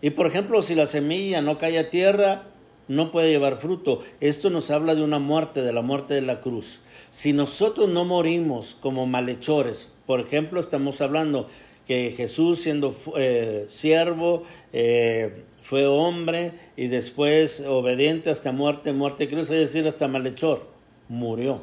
Y 0.00 0.10
por 0.10 0.26
ejemplo, 0.26 0.62
si 0.62 0.74
la 0.74 0.86
semilla 0.86 1.42
no 1.42 1.58
cae 1.58 1.78
a 1.78 1.90
tierra, 1.90 2.44
no 2.88 3.12
puede 3.12 3.30
llevar 3.30 3.56
fruto. 3.56 4.02
Esto 4.20 4.50
nos 4.50 4.70
habla 4.70 4.94
de 4.94 5.02
una 5.02 5.18
muerte, 5.18 5.62
de 5.62 5.72
la 5.72 5.82
muerte 5.82 6.14
de 6.14 6.22
la 6.22 6.40
cruz. 6.40 6.80
Si 7.12 7.34
nosotros 7.34 7.90
no 7.90 8.06
morimos 8.06 8.74
como 8.80 9.04
malhechores, 9.04 9.92
por 10.06 10.20
ejemplo, 10.20 10.58
estamos 10.58 11.02
hablando 11.02 11.46
que 11.86 12.10
Jesús 12.16 12.60
siendo 12.60 12.96
eh, 13.18 13.66
siervo, 13.68 14.44
eh, 14.72 15.44
fue 15.60 15.86
hombre 15.86 16.52
y 16.74 16.86
después 16.86 17.66
obediente 17.68 18.30
hasta 18.30 18.50
muerte, 18.50 18.94
muerte 18.94 19.28
cruz, 19.28 19.50
es 19.50 19.60
decir, 19.60 19.86
hasta 19.86 20.08
malhechor, 20.08 20.66
murió. 21.10 21.60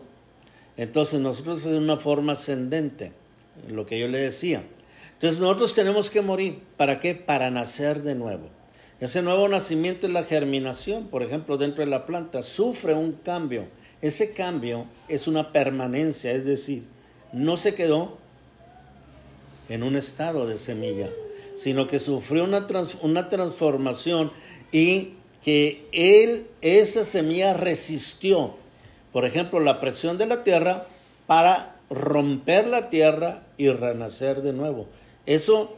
Entonces 0.77 1.20
nosotros 1.20 1.65
es 1.65 1.74
una 1.74 1.98
forma 1.98 2.34
ascendente, 2.34 3.12
lo 3.68 3.88
que 3.88 3.98
yo 3.98 4.08
le 4.08 4.20
decía. 4.20 4.62
Entonces 5.13 5.41
nosotros 5.41 5.74
tenemos 5.74 6.12
que 6.12 6.22
morir. 6.22 6.60
¿Para 6.77 7.00
qué? 7.00 7.15
Para 7.15 7.50
nacer 7.50 8.03
de 8.03 8.13
nuevo. 8.13 8.50
Ese 9.00 9.24
nuevo 9.24 9.50
nacimiento 9.50 10.06
es 10.06 10.13
la 10.13 10.24
germinación, 10.24 11.08
por 11.08 11.24
ejemplo, 11.24 11.58
dentro 11.58 11.84
de 11.84 11.89
la 11.89 12.06
planta, 12.06 12.44
sufre 12.44 12.94
un 12.94 13.13
cambio. 13.13 13.78
Ese 14.01 14.34
cambio 14.34 14.86
es 15.08 15.27
una 15.27 15.51
permanencia, 15.51 16.32
es 16.32 16.46
decir, 16.46 16.84
no 17.34 17.58
se 17.58 17.75
quedó 17.75 18.18
en 19.68 19.84
un 19.84 19.96
estado 19.96 20.48
de 20.48 20.58
semilla, 20.58 21.10
sino 21.56 21.88
que 21.88 22.00
sufrió 22.00 22.46
una, 22.46 22.65
una 23.01 23.29
transformación 23.29 24.32
y 24.72 25.13
que 25.44 25.88
él, 25.91 26.48
esa 26.62 27.03
semilla 27.03 27.53
resistió, 27.53 28.56
por 29.12 29.25
ejemplo, 29.25 29.60
la 29.60 29.79
presión 29.79 30.18
de 30.18 30.25
la 30.25 30.44
tierra 30.44 30.88
para 31.27 31.75
romper 31.89 32.68
la 32.68 32.89
tierra 32.89 33.44
y 33.58 33.70
renacer 33.70 34.41
de 34.41 34.53
nuevo. 34.53 34.88
Eso 35.25 35.75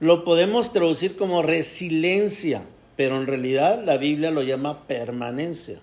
lo 0.00 0.24
podemos 0.24 0.72
traducir 0.72 1.16
como 1.16 1.42
resiliencia, 1.42 2.62
pero 2.96 3.16
en 3.16 3.26
realidad 3.26 3.82
la 3.84 3.96
Biblia 3.96 4.30
lo 4.30 4.42
llama 4.42 4.86
permanencia. 4.86 5.78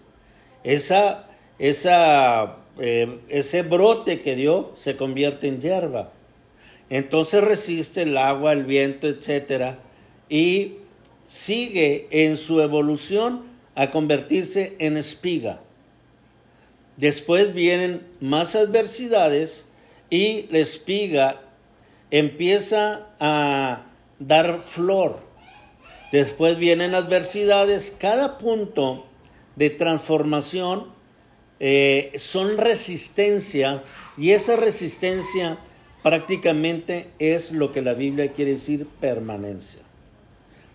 Esa, 0.64 1.29
esa, 1.60 2.58
eh, 2.80 3.20
ese 3.30 3.62
brote 3.64 4.22
que 4.22 4.36
dio 4.36 4.72
se 4.76 4.96
convierte 4.96 5.48
en 5.48 5.62
hierba. 5.62 6.12
Entonces 6.90 7.44
resiste 7.44 8.02
el 8.02 8.18
agua, 8.18 8.54
el 8.54 8.64
viento, 8.64 9.08
etc. 9.08 9.76
Y 10.30 10.78
sigue 11.28 12.08
en 12.10 12.38
su 12.38 12.62
evolución 12.62 13.44
a 13.76 13.92
convertirse 13.92 14.76
en 14.80 14.98
espiga. 14.98 15.62
Después 16.98 17.54
vienen 17.54 18.02
más 18.20 18.56
adversidades 18.56 19.72
y 20.10 20.48
la 20.52 20.60
espiga 20.60 21.42
empieza 22.12 23.08
a 23.20 23.86
dar 24.18 24.64
flor. 24.66 25.22
Después 26.12 26.58
vienen 26.58 26.96
adversidades. 26.96 27.96
Cada 27.98 28.38
punto 28.40 29.06
de 29.56 29.70
transformación 29.70 30.88
eh, 31.60 32.12
son 32.18 32.58
resistencias 32.58 33.84
y 34.18 34.32
esa 34.32 34.56
resistencia 34.56 35.58
prácticamente 36.04 37.12
es 37.20 37.52
lo 37.52 37.72
que 37.72 37.82
la 37.82 37.94
Biblia 37.94 38.32
quiere 38.32 38.52
decir 38.52 38.88
permanencia. 39.00 39.82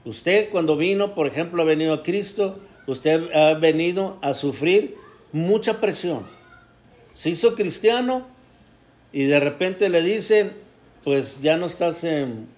Usted 0.05 0.50
cuando 0.50 0.76
vino, 0.76 1.14
por 1.14 1.26
ejemplo, 1.26 1.62
ha 1.62 1.64
venido 1.64 1.95
a 1.95 2.03
Cristo, 2.03 2.59
usted 2.87 3.33
ha 3.33 3.55
venido 3.55 4.19
a 4.21 4.35
sufrir 4.35 4.97
mucha 5.33 5.81
presión. 5.81 6.26
Se 7.14 7.31
hizo 7.31 7.55
cristiano 7.55 8.26
y 9.12 9.25
de 9.25 9.41
repente 9.41 9.88
le 9.88 10.03
dicen, 10.03 10.53
pues 11.04 11.42
ya 11.42 11.56
no 11.58 11.66
estás 11.66 12.06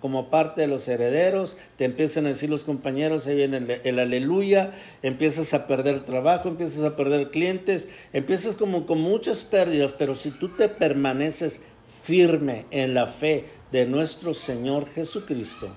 como 0.00 0.30
parte 0.30 0.60
de 0.60 0.66
los 0.68 0.86
herederos, 0.86 1.58
te 1.76 1.84
empiezan 1.84 2.26
a 2.26 2.28
decir 2.28 2.48
los 2.48 2.62
compañeros, 2.62 3.26
ahí 3.26 3.34
viene 3.34 3.56
el, 3.56 3.80
el, 3.82 3.98
aleluya, 3.98 4.72
empiezas 5.02 5.52
a 5.52 5.66
perder 5.66 6.04
trabajo, 6.04 6.48
empiezas 6.48 6.84
a 6.84 6.96
perder 6.96 7.30
clientes, 7.30 7.88
empiezas 8.12 8.54
como 8.54 8.86
con 8.86 9.00
muchas 9.00 9.42
pérdidas, 9.42 9.92
pero 9.92 10.14
si 10.14 10.30
tú 10.30 10.48
te 10.48 10.68
permaneces 10.68 11.62
firme 12.04 12.66
en 12.70 12.94
la 12.94 13.08
fe 13.08 13.44
de 13.72 13.84
nuestro 13.84 14.32
Señor 14.32 14.88
Jesucristo, 14.94 15.68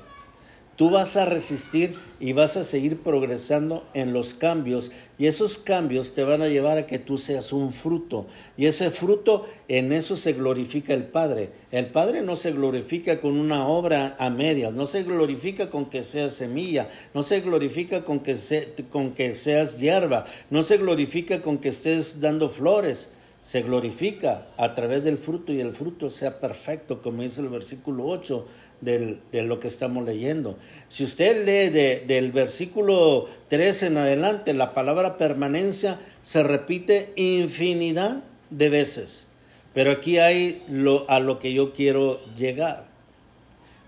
Tú 0.80 0.90
vas 0.90 1.18
a 1.18 1.26
resistir 1.26 1.96
y 2.22 2.32
vas 2.32 2.56
a 2.56 2.64
seguir 2.64 3.00
progresando 3.02 3.84
en 3.94 4.14
los 4.14 4.34
cambios 4.34 4.94
y 5.18 5.26
esos 5.28 5.58
cambios 5.58 6.14
te 6.14 6.24
van 6.24 6.42
a 6.42 6.48
llevar 6.48 6.78
a 6.78 6.86
que 6.86 7.00
tú 7.00 7.18
seas 7.18 7.52
un 7.52 7.74
fruto 7.74 8.28
y 8.56 8.66
ese 8.66 8.90
fruto 8.90 9.46
en 9.68 9.92
eso 9.92 10.16
se 10.16 10.32
glorifica 10.32 10.94
el 10.94 11.04
Padre. 11.04 11.50
El 11.72 11.88
Padre 11.88 12.22
no 12.22 12.38
se 12.38 12.54
glorifica 12.54 13.20
con 13.20 13.38
una 13.38 13.68
obra 13.68 14.16
a 14.20 14.30
medias, 14.30 14.72
no 14.72 14.86
se 14.86 15.04
glorifica 15.04 15.70
con 15.70 15.90
que 15.90 16.02
seas 16.02 16.32
semilla, 16.32 16.88
no 17.14 17.24
se 17.24 17.42
glorifica 17.42 18.06
con 18.06 18.22
que, 18.22 18.38
con 18.90 19.12
que 19.12 19.36
seas 19.36 19.80
hierba, 19.80 20.24
no 20.50 20.64
se 20.64 20.78
glorifica 20.78 21.42
con 21.42 21.58
que 21.58 21.68
estés 21.68 22.22
dando 22.22 22.48
flores 22.48 23.16
se 23.42 23.62
glorifica 23.62 24.48
a 24.58 24.76
través 24.76 25.04
del 25.04 25.18
fruto 25.18 25.54
y 25.54 25.62
el 25.62 25.74
fruto 25.74 26.10
sea 26.10 26.40
perfecto, 26.40 27.02
como 27.02 27.22
dice 27.22 27.42
el 27.42 27.50
versículo 27.50 28.06
8 28.06 28.46
de 28.82 29.44
lo 29.44 29.60
que 29.60 29.68
estamos 29.68 30.06
leyendo. 30.06 30.58
Si 30.88 31.04
usted 31.04 31.46
lee 31.46 32.06
del 32.06 32.32
versículo 32.32 33.28
3 33.50 33.84
en 33.84 33.98
adelante, 33.98 34.54
la 34.54 34.74
palabra 34.74 35.18
permanencia 35.18 36.00
se 36.22 36.44
repite 36.44 37.12
infinidad 37.16 38.24
de 38.50 38.70
veces. 38.70 39.32
Pero 39.74 39.92
aquí 39.92 40.18
hay 40.18 40.64
lo, 40.68 41.10
a 41.10 41.20
lo 41.20 41.40
que 41.40 41.54
yo 41.54 41.74
quiero 41.74 42.24
llegar. 42.36 42.88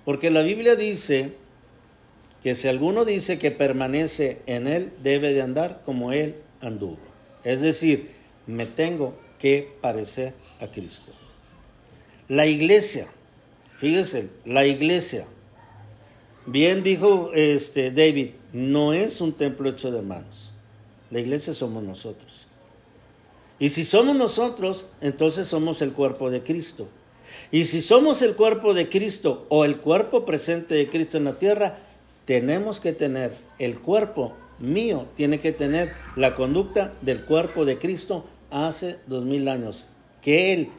Porque 0.06 0.30
la 0.30 0.42
Biblia 0.42 0.76
dice 0.76 1.34
que 2.44 2.56
si 2.56 2.68
alguno 2.68 3.06
dice 3.06 3.38
que 3.38 3.52
permanece 3.52 4.42
en 4.46 4.68
él, 4.68 4.92
debe 5.04 5.34
de 5.34 5.42
andar 5.42 5.82
como 5.86 6.12
él 6.12 6.36
anduvo. 6.60 7.00
Es 7.44 7.62
decir, 7.62 8.12
me 8.48 8.66
tengo 8.66 9.16
que 9.40 9.68
parecer 9.82 10.34
a 10.60 10.68
Cristo. 10.68 11.12
La 12.28 12.46
iglesia 12.46 13.08
Fíjese, 13.82 14.30
la 14.46 14.63
iglesia, 14.67 15.26
bien 16.46 16.84
dijo 16.84 17.32
este 17.34 17.89
David, 17.89 18.30
no 18.54 18.94
es 18.94 19.22
un 19.22 19.34
templo 19.34 19.67
hecho 19.67 19.91
de 19.91 20.04
manos. 20.04 20.52
La 21.10 21.20
iglesia 21.20 21.52
somos 21.52 21.82
nosotros. 21.82 22.46
Y 23.58 23.70
si 23.70 23.84
somos 23.84 24.15
nosotros, 24.15 24.86
entonces 25.02 25.48
somos 25.48 25.82
el 25.82 25.94
cuerpo 25.94 26.30
de 26.30 26.44
Cristo. 26.44 26.89
Y 27.50 27.63
si 27.63 27.82
somos 27.82 28.22
el 28.22 28.36
cuerpo 28.36 28.76
de 28.76 28.88
Cristo 28.88 29.48
o 29.50 29.65
el 29.65 29.78
cuerpo 29.78 30.26
presente 30.26 30.76
de 30.76 30.88
Cristo 30.88 31.17
en 31.17 31.24
la 31.24 31.39
tierra, 31.39 31.80
tenemos 32.26 32.80
que 32.80 32.94
tener 32.94 33.34
el 33.58 33.80
cuerpo 33.80 34.34
mío, 34.60 35.08
tiene 35.17 35.39
que 35.39 35.54
tener 35.54 35.91
la 36.15 36.36
conducta 36.36 36.94
del 37.02 37.26
cuerpo 37.26 37.65
de 37.65 37.80
Cristo 37.80 38.26
hace 38.52 39.00
dos 39.08 39.26
mil 39.26 39.48
años, 39.48 39.88
que 40.22 40.54
Él 40.54 40.70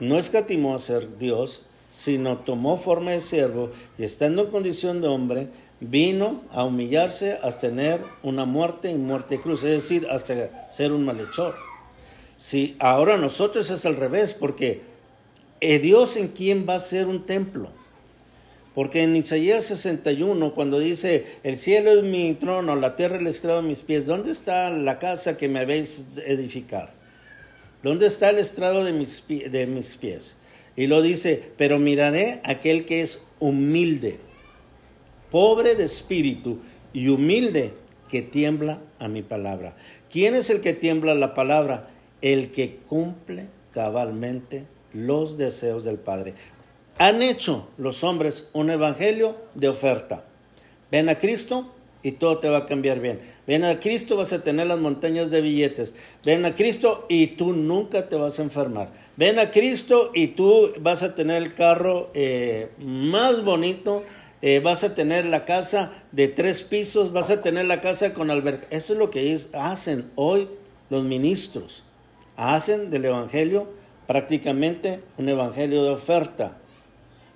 no 0.00 0.18
escatimó 0.18 0.74
a 0.74 0.78
ser 0.78 1.18
Dios, 1.18 1.66
sino 1.96 2.36
tomó 2.40 2.76
forma 2.76 3.12
de 3.12 3.22
siervo 3.22 3.70
y 3.96 4.04
estando 4.04 4.42
en 4.42 4.50
condición 4.50 5.00
de 5.00 5.08
hombre, 5.08 5.48
vino 5.80 6.42
a 6.52 6.62
humillarse 6.62 7.38
hasta 7.42 7.68
tener 7.68 8.02
una 8.22 8.44
muerte 8.44 8.90
y 8.90 8.96
muerte 8.96 9.40
cruz, 9.40 9.64
es 9.64 9.70
decir, 9.70 10.06
hasta 10.10 10.70
ser 10.70 10.92
un 10.92 11.06
malhechor. 11.06 11.54
Si 12.36 12.76
ahora 12.80 13.16
nosotros 13.16 13.70
es 13.70 13.86
al 13.86 13.96
revés, 13.96 14.34
porque 14.34 14.82
eh, 15.62 15.78
Dios 15.78 16.18
en 16.18 16.28
quién 16.28 16.66
va 16.68 16.74
a 16.74 16.80
ser 16.80 17.06
un 17.06 17.24
templo. 17.24 17.70
Porque 18.74 19.02
en 19.02 19.16
Isaías 19.16 19.64
61, 19.64 20.52
cuando 20.52 20.78
dice, 20.78 21.24
el 21.44 21.56
cielo 21.56 21.92
es 21.92 22.02
mi 22.02 22.34
trono, 22.34 22.76
la 22.76 22.94
tierra 22.94 23.16
el 23.16 23.26
estrado 23.26 23.62
de 23.62 23.68
mis 23.68 23.80
pies, 23.80 24.04
¿dónde 24.04 24.32
está 24.32 24.68
la 24.68 24.98
casa 24.98 25.38
que 25.38 25.48
me 25.48 25.60
habéis 25.60 26.04
edificar? 26.26 26.92
¿Dónde 27.82 28.06
está 28.06 28.28
el 28.28 28.38
estrado 28.38 28.84
de 28.84 28.92
mis, 28.92 29.26
de 29.26 29.66
mis 29.66 29.96
pies? 29.96 30.36
Y 30.76 30.86
lo 30.86 31.00
dice, 31.02 31.50
pero 31.56 31.78
miraré 31.78 32.40
aquel 32.44 32.84
que 32.84 33.00
es 33.00 33.26
humilde, 33.40 34.18
pobre 35.30 35.74
de 35.74 35.84
espíritu 35.84 36.58
y 36.92 37.08
humilde, 37.08 37.72
que 38.08 38.22
tiembla 38.22 38.80
a 38.98 39.08
mi 39.08 39.22
palabra. 39.22 39.76
¿Quién 40.10 40.34
es 40.34 40.50
el 40.50 40.60
que 40.60 40.72
tiembla 40.72 41.12
a 41.12 41.16
la 41.16 41.34
palabra? 41.34 41.88
El 42.22 42.50
que 42.50 42.76
cumple 42.88 43.46
cabalmente 43.72 44.66
los 44.92 45.36
deseos 45.36 45.84
del 45.84 45.98
Padre. 45.98 46.34
Han 46.98 47.20
hecho 47.20 47.68
los 47.76 48.04
hombres 48.04 48.48
un 48.52 48.70
evangelio 48.70 49.36
de 49.54 49.68
oferta. 49.68 50.24
Ven 50.90 51.08
a 51.08 51.18
Cristo, 51.18 51.74
y 52.06 52.12
todo 52.12 52.38
te 52.38 52.48
va 52.48 52.58
a 52.58 52.66
cambiar 52.66 53.00
bien. 53.00 53.18
Ven 53.48 53.64
a 53.64 53.80
Cristo, 53.80 54.16
vas 54.16 54.32
a 54.32 54.44
tener 54.44 54.68
las 54.68 54.78
montañas 54.78 55.28
de 55.28 55.40
billetes. 55.40 55.96
Ven 56.24 56.44
a 56.44 56.54
Cristo 56.54 57.04
y 57.08 57.26
tú 57.26 57.52
nunca 57.52 58.08
te 58.08 58.14
vas 58.14 58.38
a 58.38 58.42
enfermar. 58.42 58.92
Ven 59.16 59.40
a 59.40 59.50
Cristo 59.50 60.12
y 60.14 60.28
tú 60.28 60.72
vas 60.78 61.02
a 61.02 61.16
tener 61.16 61.42
el 61.42 61.52
carro 61.52 62.12
eh, 62.14 62.68
más 62.78 63.42
bonito. 63.42 64.04
Eh, 64.40 64.60
vas 64.60 64.84
a 64.84 64.94
tener 64.94 65.24
la 65.24 65.44
casa 65.44 66.04
de 66.12 66.28
tres 66.28 66.62
pisos, 66.62 67.12
vas 67.12 67.32
a 67.32 67.42
tener 67.42 67.64
la 67.64 67.80
casa 67.80 68.14
con 68.14 68.30
alberca. 68.30 68.68
Eso 68.70 68.92
es 68.92 69.00
lo 69.00 69.10
que 69.10 69.36
hacen 69.54 70.08
hoy 70.14 70.46
los 70.90 71.02
ministros. 71.02 71.82
Hacen 72.36 72.88
del 72.88 73.06
Evangelio 73.06 73.66
prácticamente 74.06 75.00
un 75.18 75.28
Evangelio 75.28 75.82
de 75.82 75.90
oferta. 75.90 76.56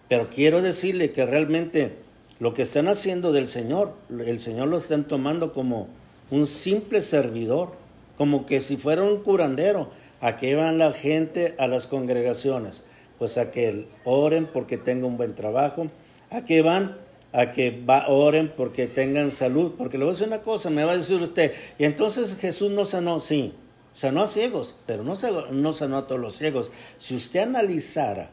Pero 0.09 0.29
quiero 0.29 0.63
decirle 0.63 1.11
que 1.11 1.27
realmente 1.27 2.09
lo 2.41 2.55
que 2.55 2.63
están 2.63 2.89
haciendo 2.89 3.33
del 3.33 3.49
Señor, 3.49 3.93
el 4.09 4.41
Señor 4.41 4.69
lo 4.69 4.79
están 4.79 5.05
tomando 5.07 5.53
como 5.53 5.89
un 6.31 6.47
simple 6.47 7.03
servidor, 7.03 7.73
como 8.17 8.47
que 8.47 8.61
si 8.61 8.77
fuera 8.77 9.03
un 9.03 9.23
curandero. 9.23 9.91
¿A 10.23 10.37
qué 10.37 10.55
van 10.55 10.79
la 10.79 10.93
gente 10.93 11.55
a 11.59 11.67
las 11.67 11.87
congregaciones? 11.87 12.85
Pues 13.19 13.39
a 13.39 13.51
que 13.51 13.87
oren 14.05 14.47
porque 14.47 14.77
tengan 14.79 15.05
un 15.05 15.17
buen 15.17 15.35
trabajo. 15.35 15.89
¿A 16.31 16.45
qué 16.45 16.63
van? 16.63 16.97
A 17.33 17.53
que 17.53 17.71
va, 17.71 18.09
oren 18.09 18.53
porque 18.55 18.87
tengan 18.87 19.31
salud. 19.31 19.73
Porque 19.77 19.99
le 19.99 20.05
voy 20.05 20.13
a 20.13 20.15
decir 20.15 20.27
una 20.27 20.43
cosa, 20.43 20.71
me 20.71 20.85
va 20.85 20.93
a 20.93 20.97
decir 20.97 21.21
usted, 21.23 21.53
y 21.79 21.85
entonces 21.85 22.37
Jesús 22.37 22.71
no 22.71 22.85
sanó, 22.85 23.21
sí, 23.21 23.55
sanó 23.93 24.23
a 24.23 24.27
ciegos, 24.27 24.77
pero 24.87 25.05
no, 25.05 25.15
no 25.53 25.73
sanó 25.73 25.99
a 25.99 26.07
todos 26.07 26.21
los 26.21 26.37
ciegos. 26.37 26.71
Si 26.99 27.15
usted 27.17 27.41
analizara 27.41 28.31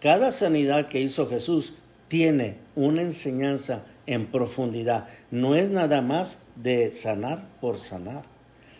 cada 0.00 0.30
sanidad 0.30 0.86
que 0.86 1.00
hizo 1.00 1.28
Jesús, 1.28 1.74
tiene 2.08 2.58
una 2.74 3.02
enseñanza 3.02 3.84
en 4.06 4.26
profundidad. 4.26 5.08
No 5.30 5.54
es 5.54 5.70
nada 5.70 6.00
más 6.00 6.46
de 6.56 6.92
sanar 6.92 7.48
por 7.60 7.78
sanar. 7.78 8.24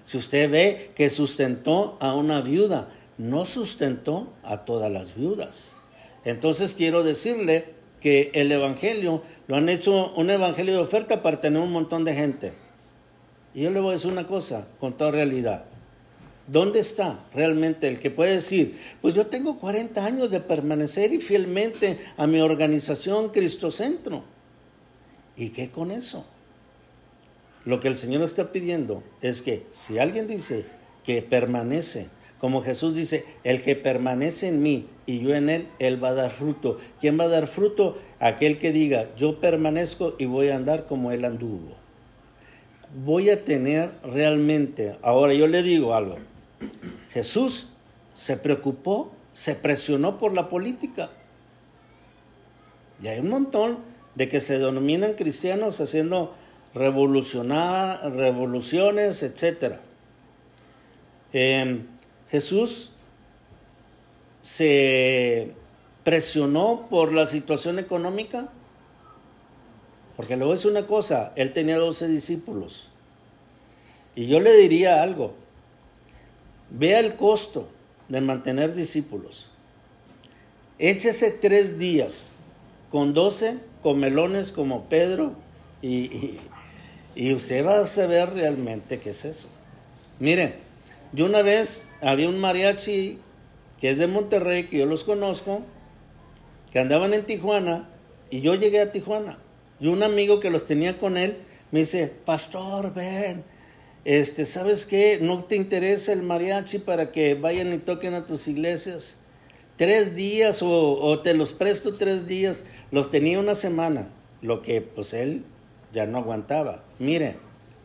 Si 0.04 0.18
usted 0.18 0.50
ve 0.50 0.90
que 0.94 1.10
sustentó 1.10 1.96
a 2.00 2.14
una 2.14 2.40
viuda, 2.40 2.88
no 3.18 3.44
sustentó 3.44 4.32
a 4.44 4.64
todas 4.64 4.90
las 4.90 5.16
viudas. 5.16 5.76
Entonces 6.24 6.74
quiero 6.74 7.02
decirle 7.02 7.74
que 8.00 8.30
el 8.34 8.52
Evangelio 8.52 9.22
lo 9.48 9.56
han 9.56 9.68
hecho 9.68 10.12
un 10.14 10.30
Evangelio 10.30 10.74
de 10.74 10.80
oferta 10.80 11.22
para 11.22 11.40
tener 11.40 11.60
un 11.60 11.72
montón 11.72 12.04
de 12.04 12.14
gente. 12.14 12.52
Y 13.54 13.62
yo 13.62 13.70
le 13.70 13.80
voy 13.80 13.90
a 13.90 13.92
decir 13.94 14.12
una 14.12 14.26
cosa 14.26 14.68
con 14.78 14.96
toda 14.96 15.10
realidad. 15.10 15.64
¿Dónde 16.48 16.78
está 16.78 17.24
realmente 17.34 17.88
el 17.88 17.98
que 17.98 18.10
puede 18.10 18.34
decir, 18.34 18.78
pues 19.02 19.14
yo 19.14 19.26
tengo 19.26 19.58
40 19.58 20.04
años 20.04 20.30
de 20.30 20.40
permanecer 20.40 21.12
y 21.12 21.20
fielmente 21.20 21.98
a 22.16 22.26
mi 22.26 22.40
organización 22.40 23.30
Cristocentro? 23.30 24.22
¿Y 25.36 25.50
qué 25.50 25.70
con 25.70 25.90
eso? 25.90 26.24
Lo 27.64 27.80
que 27.80 27.88
el 27.88 27.96
Señor 27.96 28.22
está 28.22 28.52
pidiendo 28.52 29.02
es 29.20 29.42
que 29.42 29.66
si 29.72 29.98
alguien 29.98 30.28
dice 30.28 30.64
que 31.04 31.20
permanece, 31.20 32.08
como 32.38 32.62
Jesús 32.62 32.94
dice, 32.94 33.24
el 33.42 33.62
que 33.62 33.74
permanece 33.74 34.46
en 34.46 34.62
mí 34.62 34.86
y 35.04 35.18
yo 35.18 35.34
en 35.34 35.48
él, 35.48 35.66
él 35.80 36.02
va 36.02 36.10
a 36.10 36.14
dar 36.14 36.30
fruto. 36.30 36.78
¿Quién 37.00 37.18
va 37.18 37.24
a 37.24 37.28
dar 37.28 37.48
fruto? 37.48 37.98
Aquel 38.20 38.56
que 38.56 38.70
diga, 38.70 39.08
yo 39.16 39.40
permanezco 39.40 40.14
y 40.16 40.26
voy 40.26 40.50
a 40.50 40.56
andar 40.56 40.86
como 40.86 41.10
él 41.10 41.24
anduvo. 41.24 41.74
Voy 43.04 43.30
a 43.30 43.44
tener 43.44 43.90
realmente, 44.04 44.96
ahora 45.02 45.34
yo 45.34 45.48
le 45.48 45.64
digo 45.64 45.92
algo, 45.92 46.18
Jesús 47.10 47.70
se 48.14 48.36
preocupó, 48.36 49.12
se 49.32 49.54
presionó 49.54 50.18
por 50.18 50.34
la 50.34 50.48
política. 50.48 51.10
Y 53.02 53.08
hay 53.08 53.18
un 53.20 53.28
montón 53.28 53.78
de 54.14 54.28
que 54.28 54.40
se 54.40 54.58
denominan 54.58 55.14
cristianos 55.14 55.80
haciendo 55.80 56.34
revoluciones, 56.74 59.22
etc. 59.22 59.76
Em, 61.32 61.86
Jesús 62.30 62.92
se 64.40 65.52
presionó 66.04 66.86
por 66.88 67.12
la 67.12 67.26
situación 67.26 67.78
económica, 67.78 68.48
porque 70.16 70.36
luego 70.36 70.54
es 70.54 70.64
una 70.64 70.86
cosa, 70.86 71.32
él 71.36 71.52
tenía 71.52 71.76
12 71.78 72.08
discípulos. 72.08 72.88
Y 74.14 74.28
yo 74.28 74.40
le 74.40 74.54
diría 74.54 75.02
algo, 75.02 75.34
Vea 76.70 77.00
el 77.00 77.16
costo 77.16 77.68
de 78.08 78.20
mantener 78.20 78.74
discípulos. 78.74 79.48
Échese 80.78 81.30
tres 81.30 81.78
días 81.78 82.30
con 82.90 83.14
doce 83.14 83.58
comelones 83.82 84.52
como 84.52 84.84
Pedro 84.84 85.32
y, 85.80 86.38
y, 87.14 87.32
usted 87.32 87.64
va 87.64 87.80
a 87.80 87.86
saber 87.86 88.30
realmente 88.30 88.98
qué 88.98 89.10
es 89.10 89.24
eso. 89.24 89.48
Mire, 90.18 90.54
yo 91.12 91.26
una 91.26 91.42
vez 91.42 91.88
había 92.00 92.28
un 92.28 92.38
mariachi 92.38 93.18
que 93.80 93.90
es 93.90 93.98
de 93.98 94.06
Monterrey, 94.06 94.66
que 94.66 94.78
yo 94.78 94.86
los 94.86 95.04
conozco, 95.04 95.62
que 96.72 96.78
andaban 96.78 97.14
en 97.14 97.24
Tijuana 97.24 97.88
y 98.30 98.40
yo 98.40 98.54
llegué 98.54 98.80
a 98.80 98.92
Tijuana. 98.92 99.38
Y 99.78 99.88
un 99.88 100.02
amigo 100.02 100.40
que 100.40 100.50
los 100.50 100.64
tenía 100.64 100.98
con 100.98 101.16
él 101.16 101.38
me 101.70 101.80
dice, 101.80 102.12
pastor, 102.24 102.94
ven, 102.94 103.44
este, 104.06 104.46
¿sabes 104.46 104.86
qué? 104.86 105.18
¿No 105.20 105.42
te 105.42 105.56
interesa 105.56 106.12
el 106.12 106.22
mariachi 106.22 106.78
para 106.78 107.10
que 107.10 107.34
vayan 107.34 107.72
y 107.72 107.78
toquen 107.78 108.14
a 108.14 108.24
tus 108.24 108.46
iglesias? 108.46 109.16
Tres 109.74 110.14
días 110.14 110.60
o, 110.62 111.20
te 111.24 111.34
los 111.34 111.52
presto 111.52 111.94
tres 111.94 112.28
días. 112.28 112.62
Los 112.92 113.10
tenía 113.10 113.40
una 113.40 113.56
semana, 113.56 114.08
lo 114.42 114.62
que 114.62 114.80
pues 114.80 115.12
él 115.12 115.42
ya 115.92 116.06
no 116.06 116.18
aguantaba. 116.18 116.84
Mire, 117.00 117.34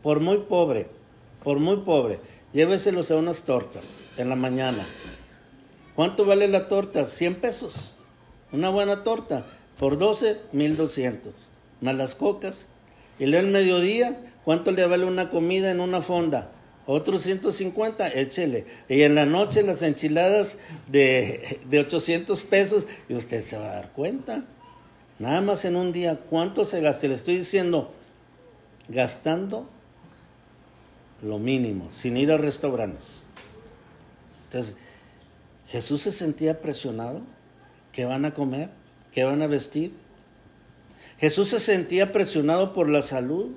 por 0.04 0.20
muy 0.20 0.38
pobre, 0.48 0.86
por 1.44 1.58
muy 1.58 1.78
pobre, 1.78 2.20
lléveselos 2.54 3.10
a 3.10 3.18
unas 3.18 3.42
tortas 3.42 4.02
en 4.20 4.30
la 4.30 4.36
mañana. 4.36 4.86
¿Cuánto 5.96 6.24
vale 6.24 6.48
la 6.48 6.68
torta? 6.68 7.08
100 7.08 7.34
pesos. 7.34 7.94
Una 8.52 8.70
buena 8.70 9.04
torta. 9.04 9.48
Por 9.80 9.98
12, 9.98 10.38
1200. 10.52 11.50
Más 11.82 11.96
las 11.96 12.14
cocas. 12.14 12.68
Y 13.18 13.26
luego 13.26 13.48
el 13.48 13.52
mediodía, 13.52 14.31
¿Cuánto 14.44 14.72
le 14.72 14.86
vale 14.86 15.06
una 15.06 15.30
comida 15.30 15.72
en 15.72 15.80
una 15.80 16.02
fonda? 16.02 16.52
Otros 16.88 17.24
150, 17.24 18.08
échele. 18.10 18.66
Y 18.90 19.02
en 19.04 19.16
la 19.16 19.26
noche 19.26 19.64
las 19.64 19.82
enchiladas 19.82 20.60
de, 20.88 21.60
de 21.70 21.80
800 21.80 22.44
pesos 22.44 22.88
y 23.08 23.14
usted 23.14 23.42
se 23.42 23.58
va 23.58 23.72
a 23.72 23.76
dar 23.76 23.92
cuenta. 23.92 24.46
Nada 25.20 25.42
más 25.42 25.66
en 25.66 25.76
un 25.76 25.92
día, 25.92 26.20
¿cuánto 26.30 26.66
se 26.66 26.82
gasta? 26.82 27.08
Le 27.08 27.14
estoy 27.14 27.38
diciendo, 27.38 27.94
gastando 28.88 29.70
lo 31.22 31.38
mínimo, 31.38 31.90
sin 31.92 32.18
ir 32.18 32.32
a 32.32 32.38
restaurantes. 32.38 33.24
Entonces, 34.46 34.78
Jesús 35.68 36.02
se 36.02 36.12
sentía 36.12 36.60
presionado. 36.60 37.22
¿Qué 37.92 38.06
van 38.06 38.26
a 38.26 38.34
comer? 38.34 38.70
¿Qué 39.14 39.24
van 39.24 39.42
a 39.42 39.48
vestir? 39.48 39.94
Jesús 41.20 41.50
se 41.50 41.60
sentía 41.60 42.12
presionado 42.12 42.74
por 42.74 42.90
la 42.90 43.02
salud. 43.02 43.52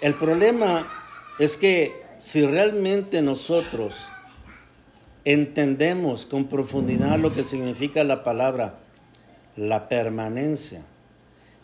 El 0.00 0.14
problema 0.14 0.88
es 1.40 1.56
que 1.56 2.02
si 2.18 2.46
realmente 2.46 3.20
nosotros 3.20 4.06
entendemos 5.24 6.24
con 6.24 6.46
profundidad 6.46 7.18
lo 7.18 7.34
que 7.34 7.42
significa 7.42 8.04
la 8.04 8.22
palabra, 8.22 8.78
la 9.56 9.88
permanencia, 9.88 10.82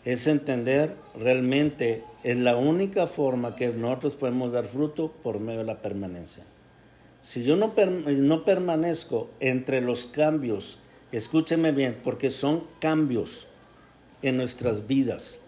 es 0.03 0.27
entender 0.27 0.95
realmente 1.17 2.03
es 2.23 2.35
la 2.35 2.57
única 2.57 3.07
forma 3.07 3.55
que 3.55 3.69
nosotros 3.69 4.15
podemos 4.15 4.51
dar 4.51 4.65
fruto 4.65 5.13
por 5.23 5.39
medio 5.39 5.59
de 5.59 5.65
la 5.65 5.81
permanencia. 5.81 6.43
Si 7.21 7.43
yo 7.43 7.55
no, 7.55 7.73
no 8.05 8.45
permanezco 8.45 9.29
entre 9.39 9.79
los 9.79 10.05
cambios, 10.05 10.79
escúcheme 11.13 11.71
bien, 11.71 11.97
porque 12.03 12.31
son 12.31 12.65
cambios 12.79 13.47
en 14.21 14.37
nuestras 14.37 14.87
vidas 14.87 15.44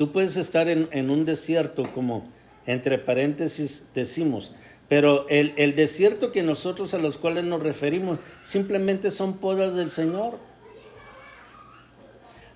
Tú 0.00 0.12
puedes 0.12 0.38
estar 0.38 0.66
en, 0.66 1.10
un 1.10 1.26
desierto, 1.26 1.92
como 1.92 2.26
entre 2.64 2.96
paréntesis 2.96 3.90
decimos, 3.94 4.54
pero 4.88 5.28
el, 5.28 5.52
el, 5.58 5.76
desierto 5.76 6.32
que 6.32 6.42
nosotros 6.42 6.94
a 6.94 6.98
los 6.98 7.18
cuales 7.18 7.44
nos 7.44 7.62
referimos 7.62 8.18
simplemente 8.42 9.10
son 9.10 9.36
podas 9.36 9.74
del 9.74 9.90
Señor. 9.90 10.38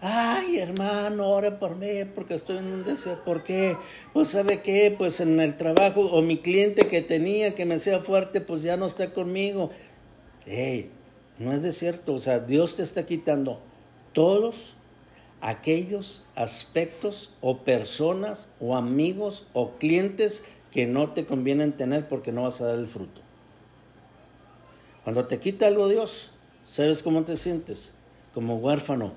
Ay, 0.01 0.59
hermano, 0.59 1.29
ora 1.29 1.59
por 1.59 1.77
mí 1.77 2.07
porque 2.15 2.33
estoy 2.33 2.57
en 2.57 2.65
un 2.65 2.83
desierto. 2.83 3.23
¿Por 3.25 3.45
qué? 3.45 3.77
Pues 4.15 4.29
sabe 4.29 4.63
qué, 4.63 4.95
pues 4.97 5.21
en 5.21 5.39
el 5.39 5.59
trabajo 5.59 6.01
o 6.01 6.23
mi 6.23 6.39
cliente 6.39 6.87
que 6.87 7.03
tenía 7.03 7.55
que 7.55 7.67
me 7.67 7.79
sea 7.79 7.99
fuerte, 7.99 8.41
pues 8.41 8.63
ya 8.63 8.79
no 8.79 8.87
está 8.87 9.13
conmigo. 9.13 9.71
Hey, 10.47 10.91
no 11.39 11.53
es 11.53 11.63
desierto, 11.63 12.15
o 12.15 12.19
sea, 12.19 12.39
Dios 12.39 12.77
te 12.77 12.83
está 12.83 13.05
quitando 13.05 13.61
todos 14.15 14.77
aquellos 15.45 16.23
aspectos 16.37 17.35
o 17.43 17.59
personas 17.59 18.49
o 18.61 18.77
amigos 18.77 19.47
o 19.53 19.73
clientes 19.73 20.45
que 20.73 20.87
no 20.87 21.11
te 21.11 21.27
convienen 21.27 21.73
tener 21.73 22.09
porque 22.09 22.33
no 22.33 22.45
vas 22.45 22.63
a 22.63 22.69
dar 22.69 22.79
el 22.79 22.87
fruto. 22.87 23.21
Cuando 25.05 25.27
te 25.27 25.39
quita 25.41 25.67
algo 25.67 25.87
Dios, 25.89 26.31
¿sabes 26.65 27.03
cómo 27.03 27.25
te 27.25 27.37
sientes? 27.37 27.93
Como 28.33 28.57
huérfano 28.57 29.13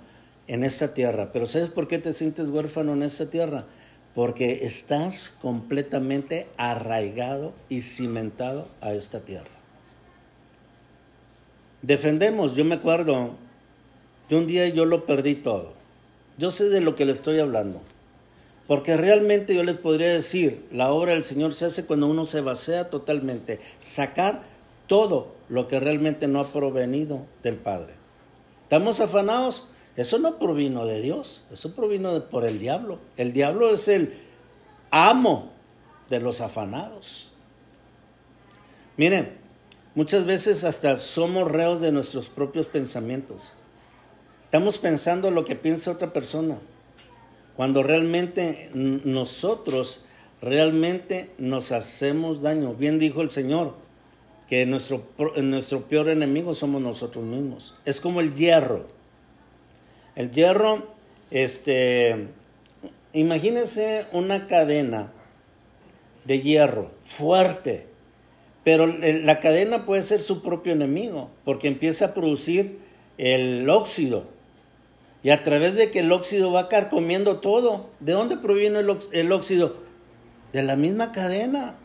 en 0.48 0.66
esta 0.66 0.94
tierra. 0.94 1.32
Pero 1.32 1.46
¿sabes 1.46 1.70
por 1.70 1.88
qué 1.88 1.98
te 1.98 2.12
sientes 2.12 2.50
huérfano 2.50 2.92
en 2.92 3.04
esta 3.04 3.30
tierra? 3.30 3.64
Porque 4.14 4.66
estás 4.66 5.34
completamente 5.42 6.50
arraigado 6.58 7.54
y 7.70 7.80
cimentado 7.82 8.68
a 8.82 8.92
esta 8.92 9.22
tierra. 9.22 9.48
Defendemos, 11.82 12.58
yo 12.58 12.66
me 12.66 12.76
acuerdo, 12.76 13.36
de 14.28 14.36
un 14.36 14.46
día 14.46 14.68
yo 14.68 14.84
lo 14.84 15.06
perdí 15.06 15.36
todo. 15.36 15.77
Yo 16.38 16.52
sé 16.52 16.70
de 16.70 16.82
lo 16.82 16.96
que 16.96 17.06
le 17.06 17.12
estoy 17.12 17.40
hablando. 17.40 17.82
Porque 18.68 18.98
realmente 18.98 19.56
yo 19.56 19.64
les 19.64 19.78
podría 19.78 20.10
decir, 20.10 20.66
la 20.72 20.92
obra 20.92 21.14
del 21.14 21.24
Señor 21.24 21.54
se 21.54 21.66
hace 21.66 21.86
cuando 21.86 22.08
uno 22.08 22.26
se 22.26 22.42
vacía 22.42 22.90
totalmente, 22.90 23.60
sacar 23.78 24.44
todo 24.88 25.36
lo 25.48 25.68
que 25.68 25.80
realmente 25.80 26.28
no 26.28 26.42
ha 26.42 26.48
provenido 26.48 27.26
del 27.44 27.56
Padre. 27.56 27.94
¿Estamos 28.64 29.00
afanados? 29.00 29.70
Eso 29.96 30.20
no 30.20 30.38
provino 30.38 30.86
de 30.86 31.02
Dios, 31.02 31.46
eso 31.52 31.74
provino 31.74 32.26
por 32.26 32.46
el 32.46 32.60
diablo. 32.60 33.00
El 33.16 33.32
diablo 33.32 33.74
es 33.74 33.88
el 33.88 34.14
amo 34.92 35.54
de 36.10 36.20
los 36.20 36.42
afanados. 36.42 37.32
Miren, 38.98 39.38
muchas 39.96 40.26
veces 40.26 40.66
hasta 40.66 40.98
somos 40.98 41.50
reos 41.50 41.80
de 41.80 41.92
nuestros 41.92 42.30
propios 42.30 42.68
pensamientos. 42.68 43.54
Estamos 44.48 44.78
pensando 44.78 45.30
lo 45.30 45.44
que 45.44 45.58
piensa 45.58 45.92
otra 45.92 46.14
persona, 46.14 46.58
cuando 47.58 47.84
realmente 47.84 48.70
nosotros 48.74 50.06
realmente 50.42 51.32
nos 51.38 51.74
hacemos 51.74 52.42
daño. 52.42 52.74
Bien 52.74 52.98
dijo 52.98 53.22
el 53.22 53.30
Señor, 53.30 53.74
que 54.48 54.66
nuestro, 54.66 55.04
nuestro 55.44 55.82
peor 55.82 56.08
enemigo 56.08 56.54
somos 56.54 56.82
nosotros 56.82 57.26
mismos. 57.26 57.76
Es 57.84 58.00
como 58.00 58.22
el 58.22 58.34
hierro. 58.34 58.88
El 60.16 60.32
hierro 60.32 60.88
este, 61.30 62.28
imagínense 63.12 64.06
una 64.14 64.48
cadena 64.48 65.12
de 66.24 66.42
hierro 66.42 66.92
fuerte, 67.04 67.88
pero 68.64 68.88
la 68.88 69.42
cadena 69.42 69.86
puede 69.86 70.04
ser 70.04 70.22
su 70.22 70.42
propio 70.42 70.72
enemigo, 70.72 71.32
porque 71.44 71.68
empieza 71.68 72.06
a 72.06 72.14
producir 72.14 72.80
el 73.18 73.70
óxido. 73.70 74.37
Y 75.24 75.30
a 75.30 75.44
través 75.44 75.76
de 75.76 75.92
que 75.92 76.00
el 76.00 76.12
óxido 76.12 76.52
va 76.52 76.70
carcomiendo 76.70 77.40
todo. 77.40 77.90
¿De 78.00 78.14
dónde 78.14 78.38
proviene 78.38 78.80
el, 78.80 79.32
óxido? 79.32 79.78
De 80.54 80.64
la 80.64 80.76
misma 80.76 81.12
cadena. 81.12 81.76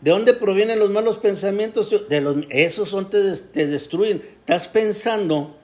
¿De 0.00 0.10
dónde 0.10 0.32
provienen 0.32 0.78
los 0.78 0.90
malos 0.90 1.18
pensamientos? 1.18 1.94
De 2.08 2.20
los, 2.20 2.36
esos 2.50 2.88
son 2.88 3.10
te, 3.10 3.32
te 3.36 3.66
destruyen. 3.66 4.22
Estás 4.40 4.66
pensando, 4.66 5.56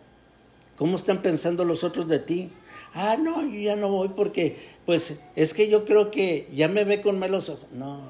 ¿cómo 0.76 0.96
están 0.96 1.22
pensando 1.22 1.64
los 1.64 1.84
otros 1.84 2.08
de 2.08 2.18
ti? 2.18 2.52
Ah, 2.94 3.16
no, 3.18 3.42
yo 3.42 3.58
ya 3.58 3.76
no 3.76 3.88
voy 3.88 4.08
porque, 4.08 4.56
pues, 4.86 5.24
es 5.34 5.52
que 5.52 5.68
yo 5.68 5.84
creo 5.84 6.12
que 6.12 6.48
ya 6.54 6.68
me 6.68 6.84
ve 6.84 7.00
con 7.00 7.18
malos 7.18 7.48
ojos. 7.48 7.66
No. 7.72 8.00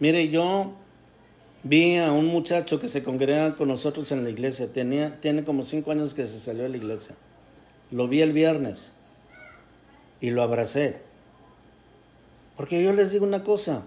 Mire, 0.00 0.28
yo 0.28 0.72
Vi 1.64 1.96
a 1.96 2.12
un 2.12 2.26
muchacho 2.26 2.80
que 2.80 2.86
se 2.86 3.02
congrega 3.02 3.56
con 3.56 3.68
nosotros 3.68 4.12
en 4.12 4.22
la 4.24 4.30
iglesia. 4.30 4.72
Tenía, 4.72 5.20
tiene 5.20 5.44
como 5.44 5.62
cinco 5.62 5.90
años 5.90 6.14
que 6.14 6.26
se 6.26 6.38
salió 6.38 6.62
de 6.62 6.68
la 6.68 6.76
iglesia. 6.76 7.16
Lo 7.90 8.06
vi 8.06 8.22
el 8.22 8.32
viernes 8.32 8.94
y 10.20 10.30
lo 10.30 10.42
abracé. 10.42 10.98
Porque 12.56 12.82
yo 12.82 12.92
les 12.92 13.10
digo 13.10 13.26
una 13.26 13.42
cosa. 13.42 13.82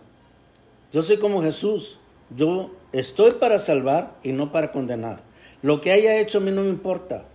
Yo 0.91 1.01
soy 1.01 1.17
como 1.17 1.41
Jesús. 1.41 1.99
Yo 2.35 2.71
estoy 2.91 3.31
para 3.31 3.59
salvar 3.59 4.15
y 4.23 4.31
no 4.31 4.51
para 4.51 4.71
condenar. 4.71 5.21
Lo 5.61 5.79
que 5.79 5.91
haya 5.91 6.17
hecho 6.17 6.39
a 6.39 6.41
mí 6.41 6.51
no 6.51 6.63
me 6.63 6.69
importa. 6.69 7.25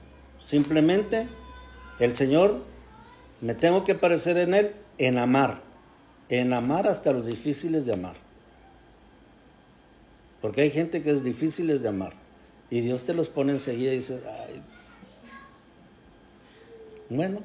Simplemente 0.41 1.29
el 1.99 2.15
Señor, 2.15 2.59
me 3.41 3.55
tengo 3.55 3.85
que 3.85 3.95
parecer 3.95 4.37
en 4.37 4.55
Él 4.55 4.73
en 4.99 5.19
amar. 5.19 5.63
En 6.29 6.53
amar 6.53 6.87
hasta 6.87 7.13
los 7.13 7.27
difíciles 7.27 7.87
de 7.87 7.95
amar. 7.95 8.17
Porque 10.41 10.63
hay 10.63 10.71
gente 10.71 11.03
que 11.03 11.11
es 11.11 11.25
difícil 11.25 11.67
de 11.81 11.89
amar. 11.89 12.15
Y 12.71 12.81
Dios 12.81 13.05
te 13.05 13.15
los 13.15 13.29
pone 13.29 13.53
enseguida 13.53 13.93
y 13.93 13.97
dice, 13.97 14.21
ay, 14.27 14.63
bueno, 17.09 17.41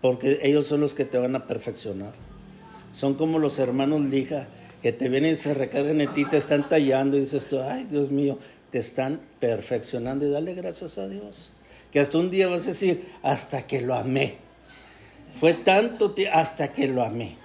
porque 0.00 0.40
ellos 0.42 0.66
son 0.66 0.80
los 0.80 0.94
que 0.94 1.04
te 1.04 1.18
van 1.18 1.34
a 1.34 1.46
perfeccionar. 1.46 2.12
Son 2.92 3.14
como 3.14 3.38
los 3.38 3.58
hermanos 3.58 4.02
lija 4.02 4.48
que 4.82 4.92
te 4.92 5.08
vienen 5.08 5.32
y 5.32 5.36
se 5.36 5.54
recargan 5.54 6.00
en 6.00 6.12
ti, 6.12 6.26
te 6.26 6.36
están 6.36 6.68
tallando 6.68 7.16
y 7.16 7.20
dices 7.20 7.46
tú, 7.46 7.58
ay 7.58 7.86
Dios 7.90 8.10
mío, 8.10 8.38
te 8.70 8.78
están 8.78 9.20
perfeccionando 9.40 10.26
y 10.26 10.30
dale 10.30 10.54
gracias 10.54 10.98
a 10.98 11.08
Dios. 11.08 11.52
Que 11.90 12.00
hasta 12.00 12.18
un 12.18 12.30
día 12.30 12.48
vas 12.48 12.64
a 12.64 12.68
decir, 12.68 13.08
hasta 13.22 13.66
que 13.66 13.80
lo 13.80 13.94
amé. 13.94 14.36
Fue 15.40 15.54
tanto 15.54 16.14
hasta 16.32 16.72
que 16.72 16.86
lo 16.86 17.02
amé. 17.02 17.36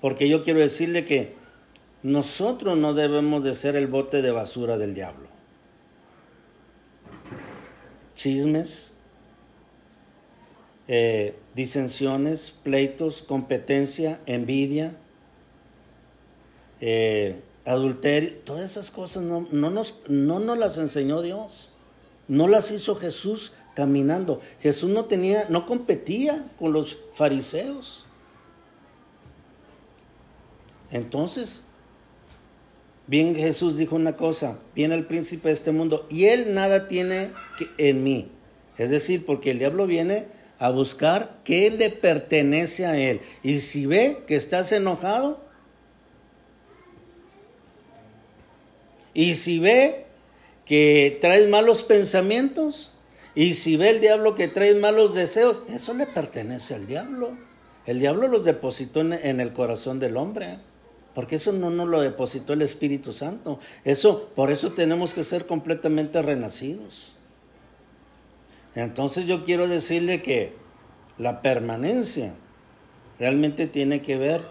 Porque 0.00 0.28
yo 0.28 0.42
quiero 0.42 0.60
decirle 0.60 1.04
que 1.04 1.34
nosotros 2.08 2.78
no 2.78 2.94
debemos 2.94 3.44
de 3.44 3.54
ser 3.54 3.76
el 3.76 3.86
bote 3.86 4.22
de 4.22 4.30
basura 4.30 4.78
del 4.78 4.94
diablo. 4.94 5.28
Chismes, 8.14 8.96
eh, 10.88 11.38
disensiones, 11.54 12.50
pleitos, 12.50 13.22
competencia, 13.22 14.20
envidia, 14.26 14.96
eh, 16.80 17.42
adulterio, 17.64 18.38
todas 18.44 18.70
esas 18.70 18.90
cosas 18.90 19.22
no, 19.22 19.46
nos, 19.52 19.96
no 20.08 20.40
nos 20.40 20.56
las 20.56 20.78
enseñó 20.78 21.20
Dios, 21.20 21.70
no 22.26 22.48
las 22.48 22.70
hizo 22.70 22.96
Jesús 22.96 23.52
caminando. 23.74 24.40
Jesús 24.60 24.90
no 24.90 25.04
tenía, 25.04 25.46
no 25.50 25.66
competía 25.66 26.50
con 26.58 26.72
los 26.72 26.98
fariseos. 27.12 28.06
Entonces, 30.90 31.67
Bien 33.08 33.34
Jesús 33.34 33.78
dijo 33.78 33.96
una 33.96 34.16
cosa, 34.16 34.58
viene 34.74 34.94
el 34.94 35.06
príncipe 35.06 35.48
de 35.48 35.54
este 35.54 35.72
mundo 35.72 36.06
y 36.10 36.26
él 36.26 36.52
nada 36.52 36.88
tiene 36.88 37.30
en 37.78 38.04
mí. 38.04 38.30
Es 38.76 38.90
decir, 38.90 39.24
porque 39.24 39.50
el 39.50 39.58
diablo 39.58 39.86
viene 39.86 40.26
a 40.58 40.68
buscar 40.68 41.38
qué 41.42 41.70
le 41.70 41.88
pertenece 41.88 42.84
a 42.84 42.98
él. 42.98 43.22
Y 43.42 43.60
si 43.60 43.86
ve 43.86 44.24
que 44.26 44.36
estás 44.36 44.72
enojado, 44.72 45.42
y 49.14 49.36
si 49.36 49.58
ve 49.58 50.04
que 50.66 51.16
traes 51.22 51.48
malos 51.48 51.84
pensamientos, 51.84 52.92
y 53.34 53.54
si 53.54 53.78
ve 53.78 53.88
el 53.88 54.00
diablo 54.00 54.34
que 54.34 54.48
traes 54.48 54.76
malos 54.76 55.14
deseos, 55.14 55.62
eso 55.70 55.94
le 55.94 56.06
pertenece 56.06 56.74
al 56.74 56.86
diablo. 56.86 57.30
El 57.86 58.00
diablo 58.00 58.28
los 58.28 58.44
depositó 58.44 59.00
en 59.00 59.40
el 59.40 59.54
corazón 59.54 59.98
del 59.98 60.18
hombre 60.18 60.58
porque 61.18 61.34
eso 61.34 61.50
no 61.50 61.70
nos 61.70 61.88
lo 61.88 62.00
depositó 62.00 62.52
el 62.52 62.62
Espíritu 62.62 63.12
Santo. 63.12 63.58
Eso, 63.84 64.28
por 64.36 64.52
eso 64.52 64.70
tenemos 64.70 65.14
que 65.14 65.24
ser 65.24 65.46
completamente 65.46 66.22
renacidos. 66.22 67.16
Entonces 68.76 69.26
yo 69.26 69.44
quiero 69.44 69.66
decirle 69.66 70.22
que 70.22 70.52
la 71.18 71.42
permanencia 71.42 72.34
realmente 73.18 73.66
tiene 73.66 74.00
que 74.00 74.16
ver 74.16 74.42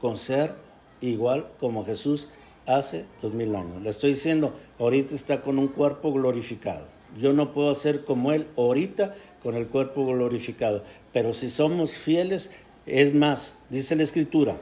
con 0.00 0.16
ser 0.16 0.54
igual 1.00 1.48
como 1.58 1.84
Jesús 1.84 2.28
hace 2.64 3.06
dos 3.20 3.32
mil 3.34 3.52
años. 3.56 3.82
Le 3.82 3.90
estoy 3.90 4.10
diciendo, 4.10 4.54
ahorita 4.78 5.16
está 5.16 5.42
con 5.42 5.58
un 5.58 5.66
cuerpo 5.66 6.12
glorificado. 6.12 6.86
Yo 7.20 7.32
no 7.32 7.52
puedo 7.52 7.74
ser 7.74 8.04
como 8.04 8.30
Él 8.30 8.46
ahorita 8.56 9.16
con 9.42 9.56
el 9.56 9.66
cuerpo 9.66 10.06
glorificado. 10.06 10.84
Pero 11.12 11.32
si 11.32 11.50
somos 11.50 11.98
fieles, 11.98 12.52
es 12.86 13.12
más, 13.12 13.64
dice 13.68 13.96
la 13.96 14.04
Escritura, 14.04 14.56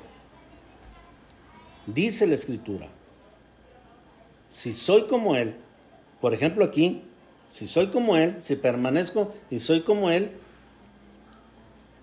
Dice 1.87 2.27
la 2.27 2.35
escritura, 2.35 2.88
si 4.49 4.73
soy 4.73 5.05
como 5.05 5.35
Él, 5.35 5.55
por 6.21 6.33
ejemplo 6.33 6.64
aquí, 6.64 7.03
si 7.51 7.66
soy 7.66 7.88
como 7.88 8.16
Él, 8.16 8.38
si 8.42 8.55
permanezco 8.57 9.35
y 9.51 9.59
soy 9.59 9.81
como 9.81 10.11
Él, 10.11 10.31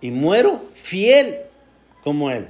y 0.01 0.11
muero 0.11 0.61
fiel 0.73 1.37
como 2.03 2.29
Él, 2.29 2.47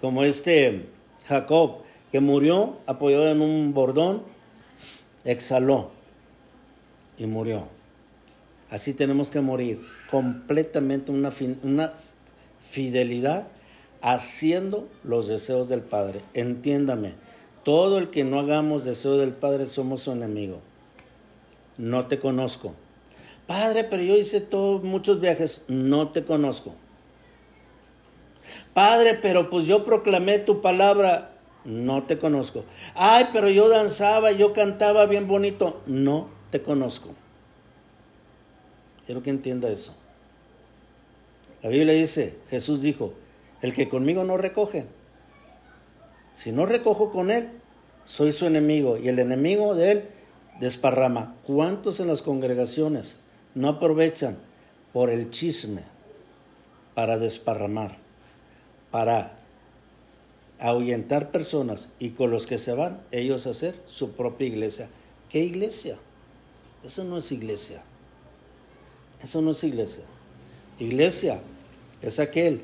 como 0.00 0.24
este 0.24 0.86
Jacob, 1.26 1.82
que 2.10 2.20
murió 2.20 2.78
apoyado 2.86 3.28
en 3.28 3.40
un 3.40 3.74
bordón, 3.74 4.22
exhaló 5.24 5.90
y 7.18 7.26
murió. 7.26 7.68
Así 8.70 8.94
tenemos 8.94 9.28
que 9.28 9.40
morir, 9.40 9.82
completamente 10.10 11.12
una, 11.12 11.30
una 11.62 11.92
fidelidad 12.62 13.48
haciendo 14.02 14.88
los 15.04 15.28
deseos 15.28 15.68
del 15.68 15.80
Padre. 15.80 16.20
Entiéndame, 16.34 17.14
todo 17.64 17.98
el 17.98 18.10
que 18.10 18.24
no 18.24 18.40
hagamos 18.40 18.84
deseo 18.84 19.16
del 19.16 19.32
Padre 19.32 19.66
somos 19.66 20.02
su 20.02 20.12
enemigo. 20.12 20.58
No 21.78 22.06
te 22.06 22.18
conozco. 22.18 22.74
Padre, 23.46 23.84
pero 23.84 24.02
yo 24.02 24.16
hice 24.16 24.40
todos 24.40 24.82
muchos 24.82 25.20
viajes, 25.20 25.64
no 25.68 26.10
te 26.10 26.24
conozco. 26.24 26.74
Padre, 28.74 29.18
pero 29.20 29.50
pues 29.50 29.66
yo 29.66 29.84
proclamé 29.84 30.38
tu 30.38 30.60
palabra, 30.60 31.32
no 31.64 32.04
te 32.04 32.18
conozco. 32.18 32.64
Ay, 32.94 33.28
pero 33.32 33.48
yo 33.48 33.68
danzaba, 33.68 34.32
yo 34.32 34.52
cantaba 34.52 35.06
bien 35.06 35.28
bonito, 35.28 35.80
no 35.86 36.28
te 36.50 36.62
conozco. 36.62 37.10
Quiero 39.06 39.22
que 39.22 39.30
entienda 39.30 39.68
eso. 39.68 39.94
La 41.62 41.68
Biblia 41.68 41.94
dice, 41.94 42.38
Jesús 42.50 42.82
dijo, 42.82 43.12
el 43.62 43.72
que 43.72 43.88
conmigo 43.88 44.24
no 44.24 44.36
recoge. 44.36 44.84
Si 46.32 46.52
no 46.52 46.66
recojo 46.66 47.12
con 47.12 47.30
él, 47.30 47.50
soy 48.04 48.32
su 48.32 48.46
enemigo 48.46 48.98
y 48.98 49.08
el 49.08 49.18
enemigo 49.18 49.74
de 49.74 49.92
él 49.92 50.08
desparrama. 50.60 51.36
¿Cuántos 51.46 52.00
en 52.00 52.08
las 52.08 52.22
congregaciones 52.22 53.20
no 53.54 53.68
aprovechan 53.68 54.36
por 54.92 55.10
el 55.10 55.30
chisme 55.30 55.82
para 56.94 57.18
desparramar, 57.18 57.98
para 58.90 59.38
ahuyentar 60.58 61.30
personas 61.30 61.90
y 61.98 62.10
con 62.10 62.30
los 62.30 62.46
que 62.46 62.58
se 62.58 62.72
van 62.74 63.00
ellos 63.10 63.46
a 63.46 63.50
hacer 63.50 63.76
su 63.86 64.12
propia 64.12 64.48
iglesia? 64.48 64.88
¿Qué 65.28 65.40
iglesia? 65.40 65.96
Eso 66.84 67.04
no 67.04 67.18
es 67.18 67.30
iglesia. 67.30 67.82
Eso 69.22 69.40
no 69.40 69.52
es 69.52 69.62
iglesia. 69.62 70.04
Iglesia 70.80 71.40
es 72.02 72.18
aquel 72.18 72.62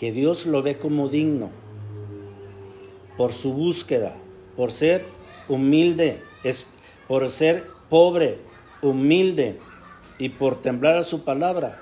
que 0.00 0.12
Dios 0.12 0.46
lo 0.46 0.62
ve 0.62 0.78
como 0.78 1.10
digno 1.10 1.50
por 3.18 3.34
su 3.34 3.52
búsqueda, 3.52 4.16
por 4.56 4.72
ser 4.72 5.04
humilde, 5.46 6.22
es, 6.42 6.68
por 7.06 7.30
ser 7.30 7.66
pobre, 7.90 8.38
humilde 8.80 9.58
y 10.18 10.30
por 10.30 10.62
temblar 10.62 10.96
a 10.96 11.02
su 11.02 11.22
palabra. 11.22 11.78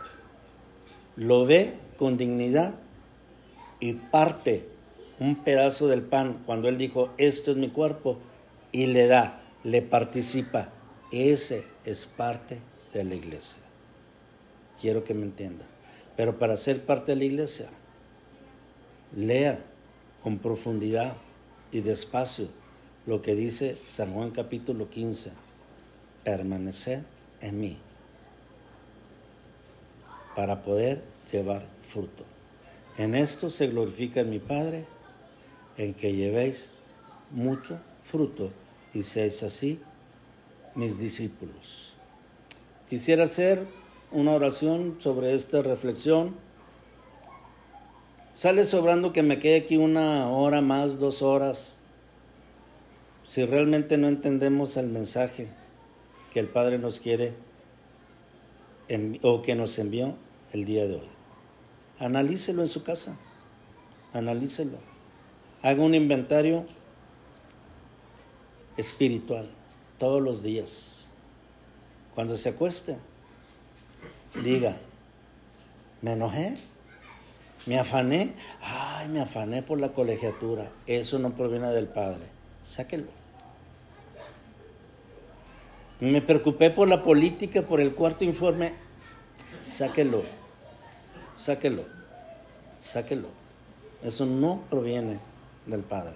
Lo 1.14 1.46
ve 1.46 1.74
con 1.96 2.16
dignidad 2.16 2.74
y 3.78 3.92
parte 3.92 4.66
un 5.20 5.36
pedazo 5.36 5.86
del 5.86 6.02
pan 6.02 6.42
cuando 6.44 6.68
él 6.68 6.76
dijo, 6.76 7.10
esto 7.18 7.52
es 7.52 7.56
mi 7.56 7.68
cuerpo, 7.68 8.18
y 8.72 8.86
le 8.86 9.06
da, 9.06 9.42
le 9.62 9.80
participa. 9.80 10.70
Ese 11.12 11.64
es 11.84 12.06
parte 12.06 12.58
de 12.92 13.04
la 13.04 13.14
iglesia. 13.14 13.62
quiero 14.80 15.04
que 15.04 15.14
me 15.14 15.22
entienda. 15.22 15.66
Pero 16.16 16.36
para 16.36 16.56
ser 16.56 16.84
parte 16.84 17.12
de 17.12 17.16
la 17.16 17.24
iglesia, 17.24 17.68
lea 19.14 19.64
con 20.22 20.38
profundidad 20.38 21.16
y 21.72 21.80
despacio 21.80 22.48
lo 23.06 23.22
que 23.22 23.34
dice 23.34 23.76
San 23.88 24.12
Juan 24.12 24.30
capítulo 24.30 24.90
15. 24.90 25.32
Permaneced 26.24 27.02
en 27.40 27.60
mí 27.60 27.78
para 30.36 30.62
poder 30.62 31.02
llevar 31.32 31.66
fruto. 31.82 32.24
En 32.96 33.14
esto 33.14 33.50
se 33.50 33.68
glorifica 33.68 34.20
en 34.20 34.30
mi 34.30 34.38
Padre, 34.38 34.84
en 35.76 35.94
que 35.94 36.12
llevéis 36.12 36.70
mucho 37.30 37.78
fruto 38.02 38.50
y 38.94 39.02
seáis 39.02 39.42
así 39.42 39.80
mis 40.74 40.98
discípulos. 40.98 41.94
Quisiera 42.88 43.24
hacer 43.24 43.66
una 44.12 44.32
oración 44.32 44.96
sobre 45.00 45.34
esta 45.34 45.62
reflexión. 45.62 46.34
Sale 48.38 48.66
sobrando 48.66 49.12
que 49.12 49.24
me 49.24 49.40
quede 49.40 49.56
aquí 49.56 49.78
una 49.78 50.28
hora 50.30 50.60
más, 50.60 51.00
dos 51.00 51.22
horas, 51.22 51.72
si 53.24 53.44
realmente 53.44 53.98
no 53.98 54.06
entendemos 54.06 54.76
el 54.76 54.86
mensaje 54.86 55.48
que 56.32 56.38
el 56.38 56.46
Padre 56.46 56.78
nos 56.78 57.00
quiere 57.00 57.34
o 59.22 59.42
que 59.42 59.56
nos 59.56 59.76
envió 59.80 60.14
el 60.52 60.64
día 60.66 60.86
de 60.86 60.94
hoy. 60.94 61.08
Analícelo 61.98 62.62
en 62.62 62.68
su 62.68 62.84
casa, 62.84 63.18
analícelo. 64.12 64.78
Haga 65.60 65.82
un 65.82 65.96
inventario 65.96 66.64
espiritual 68.76 69.50
todos 69.98 70.22
los 70.22 70.44
días. 70.44 71.08
Cuando 72.14 72.36
se 72.36 72.50
acueste, 72.50 72.98
diga, 74.44 74.76
me 76.02 76.12
enojé, 76.12 76.56
me 77.66 77.78
afané, 77.78 78.34
ay, 78.62 79.08
me 79.08 79.20
afané 79.20 79.62
por 79.62 79.80
la 79.80 79.90
colegiatura. 79.90 80.70
Eso 80.86 81.18
no 81.18 81.34
proviene 81.34 81.68
del 81.68 81.86
Padre. 81.86 82.22
Sáquelo. 82.62 83.08
Me 86.00 86.22
preocupé 86.22 86.70
por 86.70 86.88
la 86.88 87.02
política, 87.02 87.62
por 87.62 87.80
el 87.80 87.94
cuarto 87.94 88.24
informe. 88.24 88.72
Sáquelo. 89.60 90.22
Sáquelo. 91.34 91.84
Sáquelo. 92.82 93.28
Eso 94.02 94.24
no 94.26 94.62
proviene 94.70 95.18
del 95.66 95.82
Padre. 95.82 96.14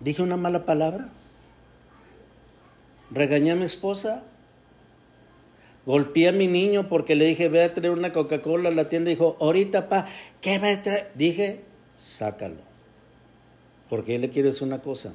Dije 0.00 0.22
una 0.22 0.36
mala 0.36 0.64
palabra. 0.64 1.08
Regañé 3.10 3.52
a 3.52 3.56
mi 3.56 3.64
esposa. 3.64 4.22
Golpeé 5.86 6.28
a 6.28 6.32
mi 6.32 6.48
niño 6.48 6.88
porque 6.88 7.14
le 7.14 7.26
dije, 7.26 7.48
ve 7.48 7.62
a 7.62 7.72
traer 7.72 7.92
una 7.92 8.12
Coca-Cola 8.12 8.70
a 8.70 8.72
la 8.72 8.88
tienda. 8.88 9.08
Dijo, 9.08 9.36
ahorita, 9.40 9.88
pa, 9.88 10.08
¿qué 10.40 10.58
me 10.58 10.76
trae? 10.76 11.06
Dije, 11.14 11.62
sácalo. 11.96 12.56
Porque 13.88 14.16
él 14.16 14.22
le 14.22 14.30
quiere 14.30 14.48
decir 14.48 14.64
una 14.66 14.82
cosa. 14.82 15.14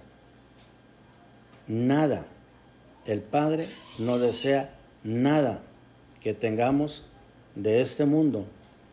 Nada. 1.67 2.25
El 3.05 3.21
Padre 3.21 3.67
no 3.99 4.17
desea 4.17 4.73
nada 5.03 5.61
que 6.21 6.33
tengamos 6.33 7.03
de 7.55 7.81
este 7.81 8.05
mundo, 8.05 8.45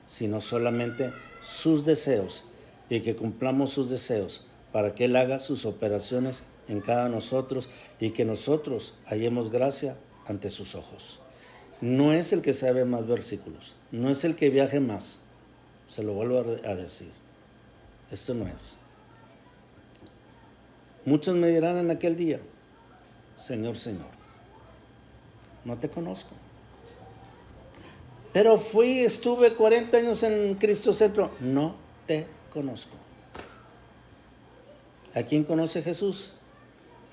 sino 0.07 0.41
solamente 0.41 1.13
sus 1.43 1.85
deseos 1.85 2.45
y 2.91 3.01
que 3.01 3.15
cumplamos 3.15 3.71
sus 3.71 3.89
deseos 3.89 4.45
para 4.73 4.95
que 4.95 5.05
Él 5.05 5.15
haga 5.15 5.39
sus 5.39 5.67
operaciones 5.67 6.45
en 6.69 6.81
cada 6.81 7.09
nosotros 7.09 7.71
y 8.01 8.11
que 8.11 8.25
nosotros 8.25 8.95
hallemos 9.07 9.51
gracia 9.51 9.97
ante 10.27 10.51
sus 10.51 10.75
ojos. 10.75 11.21
No 11.81 12.13
es 12.13 12.33
el 12.33 12.43
que 12.43 12.53
sabe 12.53 12.85
más 12.85 13.07
versículos, 13.07 13.77
no 13.93 14.11
es 14.11 14.25
el 14.25 14.35
que 14.35 14.51
viaje 14.51 14.81
más, 14.81 15.21
se 15.89 16.03
lo 16.03 16.13
vuelvo 16.13 16.41
a 16.41 16.75
decir. 16.75 17.11
Esto 18.11 18.35
no 18.35 18.47
es. 18.49 18.77
Muchos 21.05 21.37
me 21.37 21.49
dirán 21.49 21.77
en 21.77 21.91
aquel 21.91 22.17
día, 22.17 22.41
Señor, 23.37 23.79
Señor, 23.79 24.09
no 25.65 25.77
te 25.79 25.89
conozco. 25.89 26.31
Pero 28.33 28.59
fui, 28.59 28.99
estuve 29.01 29.55
40 29.55 29.97
años 29.97 30.23
en 30.23 30.55
Cristo 30.57 30.93
Centro, 30.93 31.33
no 31.41 31.77
te 32.07 32.27
conozco. 32.53 32.95
¿A 35.15 35.23
quién 35.23 35.45
conoce 35.45 35.83
Jesús? 35.83 36.35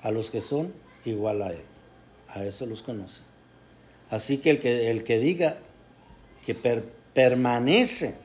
A 0.02 0.10
los 0.10 0.30
que 0.30 0.40
son 0.40 0.72
igual 1.04 1.42
a 1.42 1.52
Él. 1.52 1.64
A 2.28 2.44
eso 2.44 2.66
los 2.66 2.82
conoce. 2.82 3.22
Así 4.10 4.38
que 4.38 4.50
el 4.50 4.60
que, 4.60 4.90
el 4.90 5.04
que 5.04 5.18
diga 5.18 5.58
que 6.44 6.54
permanece 7.14 8.16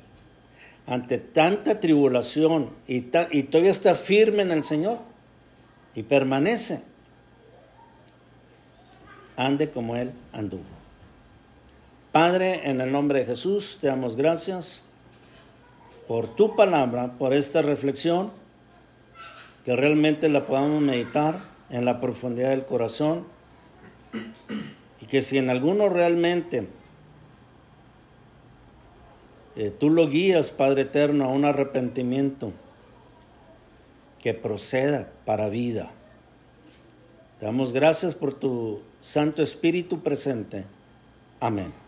ante 0.86 1.18
tanta 1.18 1.80
tribulación 1.80 2.70
y, 2.88 3.06
y 3.32 3.44
todavía 3.44 3.72
está 3.72 3.96
firme 3.96 4.44
en 4.44 4.52
el 4.52 4.64
Señor 4.64 5.00
y 5.96 6.04
permanece, 6.04 6.84
ande 9.36 9.70
como 9.70 9.96
Él 9.96 10.12
anduvo. 10.32 10.64
Padre, 12.12 12.70
en 12.70 12.82
el 12.82 12.92
nombre 12.92 13.20
de 13.20 13.26
Jesús, 13.26 13.78
te 13.80 13.88
damos 13.88 14.16
gracias 14.16 14.84
por 16.08 16.36
tu 16.36 16.56
palabra, 16.56 17.14
por 17.18 17.34
esta 17.34 17.62
reflexión 17.62 18.32
que 19.64 19.76
realmente 19.76 20.28
la 20.28 20.46
podamos 20.46 20.82
meditar 20.82 21.40
en 21.70 21.86
la 21.86 22.02
profundidad 22.02 22.50
del 22.50 22.66
corazón 22.66 23.26
y 25.02 25.06
que 25.06 25.22
si 25.22 25.38
en 25.38 25.50
alguno 25.50 25.90
realmente 25.90 26.68
eh, 29.56 29.74
tú 29.78 29.90
lo 29.90 30.08
guías, 30.08 30.50
Padre 30.50 30.84
Eterno, 30.84 31.26
a 31.26 31.30
un 31.30 31.46
arrepentimiento 31.46 32.54
que 34.22 34.34
proceda 34.34 35.12
para 35.26 35.50
vida. 35.50 35.92
Te 37.40 37.48
damos 37.48 37.74
gracias 37.74 38.14
por 38.14 38.36
tu 38.36 38.82
Santo 39.02 39.42
Espíritu 39.42 40.02
presente. 40.02 40.66
Amén. 41.40 41.81